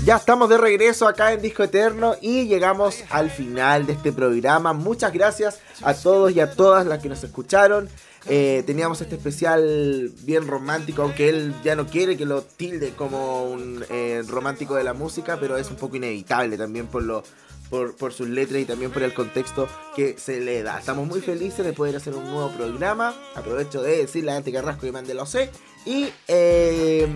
Ya 0.05 0.17
estamos 0.17 0.49
de 0.49 0.57
regreso 0.57 1.07
acá 1.07 1.33
en 1.33 1.43
Disco 1.43 1.63
Eterno 1.63 2.15
y 2.23 2.47
llegamos 2.47 3.05
al 3.11 3.31
final 3.31 3.85
de 3.85 3.93
este 3.93 4.13
programa. 4.13 4.73
Muchas 4.73 5.13
gracias 5.13 5.61
a 5.83 5.93
todos 5.93 6.33
y 6.33 6.41
a 6.41 6.51
todas 6.53 6.87
las 6.87 7.01
que 7.01 7.11
nos 7.11 7.23
escucharon. 7.23 7.91
Eh, 8.27 8.63
teníamos 8.67 9.01
este 9.03 9.17
especial 9.17 10.11
bien 10.23 10.47
romántico, 10.47 11.03
aunque 11.03 11.29
él 11.29 11.55
ya 11.63 11.77
no 11.77 11.87
quiere 11.87 12.17
que 12.17 12.25
lo 12.25 12.43
tilde 12.43 12.95
como 12.95 13.45
un 13.45 13.85
eh, 13.91 14.23
romántico 14.27 14.75
de 14.75 14.85
la 14.85 14.95
música, 14.95 15.37
pero 15.39 15.59
es 15.59 15.69
un 15.69 15.77
poco 15.77 15.97
inevitable 15.97 16.57
también 16.57 16.87
por 16.87 17.03
lo 17.03 17.23
por, 17.71 18.13
sus 18.13 18.29
letras 18.29 18.61
y 18.61 18.65
también 18.65 18.91
por 18.91 19.03
el 19.03 19.15
contexto 19.15 19.69
que 19.95 20.17
se 20.19 20.41
le 20.41 20.63
da. 20.63 20.81
Estamos 20.81 21.07
muy 21.07 21.21
felices 21.21 21.65
de 21.65 21.73
poder 21.73 21.97
hacer 21.97 22.15
un 22.15 22.25
nuevo 22.25 22.51
programa. 22.51 23.15
Aprovecho 23.35 23.81
de 23.81 23.99
decirle 23.99 24.33
a 24.33 24.35
Dante 24.35 24.53
Carrasco 24.53 24.83
que 24.83 24.93
mande 24.93 25.15
lo 25.15 25.25
sé. 25.25 25.51
Y 25.87 26.13
eh, 26.29 27.09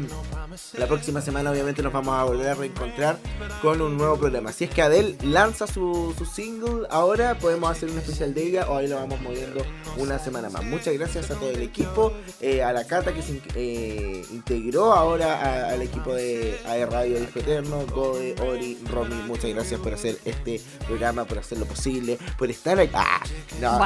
la 0.79 0.87
próxima 0.87 1.21
semana 1.21 1.51
obviamente 1.51 1.83
nos 1.83 1.93
vamos 1.93 2.15
a 2.15 2.25
volver 2.25 2.49
a 2.49 2.55
reencontrar 2.55 3.19
con 3.61 3.81
un 3.81 3.97
nuevo 3.97 4.17
programa. 4.17 4.53
Si 4.53 4.65
es 4.65 4.71
que 4.71 4.81
Adele 4.83 5.17
lanza 5.23 5.67
su, 5.67 6.15
su 6.17 6.25
single 6.25 6.87
ahora, 6.91 7.39
podemos 7.39 7.71
hacer 7.71 7.91
un 7.91 7.99
especial 7.99 8.33
de 8.33 8.47
ella 8.47 8.67
o 8.69 8.77
ahí 8.77 8.89
lo 8.89 8.97
vamos 8.97 9.21
moviendo 9.21 9.65
una 9.99 10.19
semana 10.19 10.49
más. 10.49 10.65
Muchas 10.65 10.95
gracias 10.95 11.31
a 11.31 11.35
todo 11.35 11.51
el 11.51 11.63
equipo, 11.63 12.13
eh, 12.41 12.63
a 12.63 12.73
la 12.73 12.87
Cata 12.87 13.13
que 13.13 13.23
se 13.23 13.43
eh, 13.55 14.25
integró 14.31 14.93
ahora 14.93 15.69
al 15.69 15.83
equipo 15.83 16.15
de 16.15 16.59
AE 16.67 16.87
Radio 16.87 17.21
Disco 17.21 17.41
Eterno, 17.41 17.85
Gode, 17.87 18.35
Ori, 18.41 18.79
Romy, 18.91 19.15
muchas 19.27 19.51
gracias 19.51 19.81
por 19.81 19.93
hacer 19.93 20.19
este 20.25 20.61
programa, 20.87 21.25
por 21.25 21.39
hacerlo 21.39 21.67
posible, 21.67 22.19
por 22.39 22.51
estar 22.51 22.79
ahí. 22.79 22.91
Ah, 22.95 23.21
no, 23.61 23.79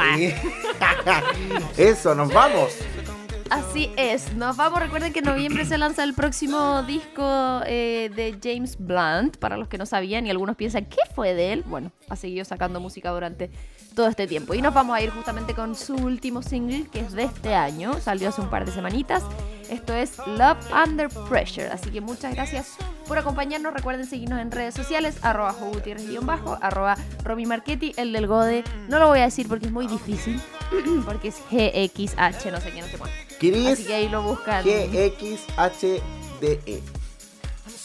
Eso, 1.76 2.14
nos 2.14 2.32
vamos. 2.32 2.72
Así 3.50 3.90
es, 3.96 4.34
nos 4.34 4.56
vamos. 4.56 4.80
Recuerden 4.80 5.12
que 5.12 5.20
en 5.20 5.24
noviembre 5.24 5.64
se 5.64 5.78
lanza 5.78 6.04
el 6.04 6.12
próximo 6.12 6.82
disco 6.82 7.60
eh, 7.66 8.10
de 8.14 8.38
James 8.42 8.76
Blunt. 8.78 9.38
Para 9.38 9.56
los 9.56 9.68
que 9.68 9.78
no 9.78 9.86
sabían 9.86 10.26
y 10.26 10.30
algunos 10.30 10.56
piensan, 10.56 10.84
¿qué 10.84 10.98
fue 11.14 11.34
de 11.34 11.54
él? 11.54 11.64
Bueno, 11.66 11.90
ha 12.08 12.16
seguido 12.16 12.44
sacando 12.44 12.78
música 12.78 13.10
durante 13.10 13.50
todo 13.94 14.08
este 14.08 14.26
tiempo. 14.26 14.54
Y 14.54 14.60
nos 14.60 14.74
vamos 14.74 14.94
a 14.96 15.00
ir 15.00 15.10
justamente 15.10 15.54
con 15.54 15.74
su 15.74 15.94
último 15.94 16.42
single, 16.42 16.86
que 16.92 17.00
es 17.00 17.12
de 17.12 17.24
este 17.24 17.54
año. 17.54 17.94
Salió 18.00 18.28
hace 18.28 18.40
un 18.40 18.50
par 18.50 18.66
de 18.66 18.72
semanitas. 18.72 19.24
Esto 19.70 19.94
es 19.94 20.18
Love 20.26 20.58
Under 20.86 21.08
Pressure. 21.28 21.68
Así 21.68 21.90
que 21.90 22.00
muchas 22.00 22.34
gracias 22.34 22.76
por 23.06 23.18
acompañarnos. 23.18 23.72
Recuerden 23.72 24.06
seguirnos 24.06 24.40
en 24.40 24.50
redes 24.50 24.74
sociales, 24.74 25.18
arroba 25.22 25.54
bajo 26.22 26.58
arroba 26.60 26.96
Romy 27.24 27.46
el 27.96 28.12
del 28.12 28.26
Gode. 28.26 28.62
No 28.88 28.98
lo 28.98 29.08
voy 29.08 29.20
a 29.20 29.24
decir 29.24 29.48
porque 29.48 29.66
es 29.66 29.72
muy 29.72 29.86
difícil, 29.86 30.40
porque 31.06 31.28
es 31.28 31.36
GXH, 31.50 32.50
no 32.52 32.60
sé 32.60 32.72
qué, 32.72 32.82
no 32.82 32.86
sé. 32.86 33.27
Chris 33.38 33.68
Así 33.68 33.84
que 33.84 33.94
ahí 33.94 34.08
lo 34.08 34.22
buscan. 34.22 34.64
GXHDE. 34.64 36.02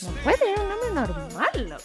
No 0.03 0.09
puede 0.23 0.37
tener 0.37 0.59
un 0.59 0.69
nombre 0.69 0.89
normal. 0.93 1.77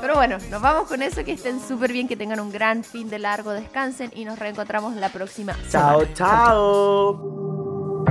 Pero 0.00 0.14
bueno, 0.14 0.38
nos 0.50 0.60
vamos 0.60 0.88
con 0.88 1.02
eso. 1.02 1.24
Que 1.24 1.32
estén 1.32 1.60
súper 1.60 1.92
bien, 1.92 2.06
que 2.08 2.16
tengan 2.16 2.40
un 2.40 2.52
gran 2.52 2.84
fin 2.84 3.08
de 3.08 3.18
largo, 3.18 3.52
descansen 3.52 4.10
y 4.14 4.24
nos 4.24 4.38
reencontramos 4.38 4.94
la 4.96 5.08
próxima. 5.08 5.56
Chao, 5.70 6.04
chao. 6.14 8.04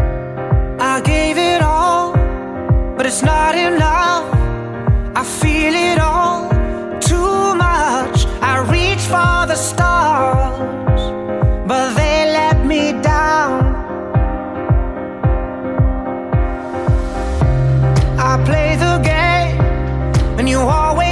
I 0.79 1.01
gave 1.01 1.37
it 1.37 1.61
all, 1.61 2.13
but 2.97 3.05
it's 3.05 3.23
not 3.23 3.55
enough. 3.55 4.25
I 5.15 5.23
feel 5.23 5.73
it 5.73 5.99
all 5.99 6.49
too 6.99 7.55
much. 7.55 8.25
I 8.41 8.59
reach 8.69 9.01
for 9.07 9.45
the 9.47 9.55
stars, 9.55 10.99
but 11.67 11.93
they 11.95 12.31
let 12.31 12.65
me 12.65 12.93
down. 13.01 13.64
you 20.55 20.61
always 20.61 21.04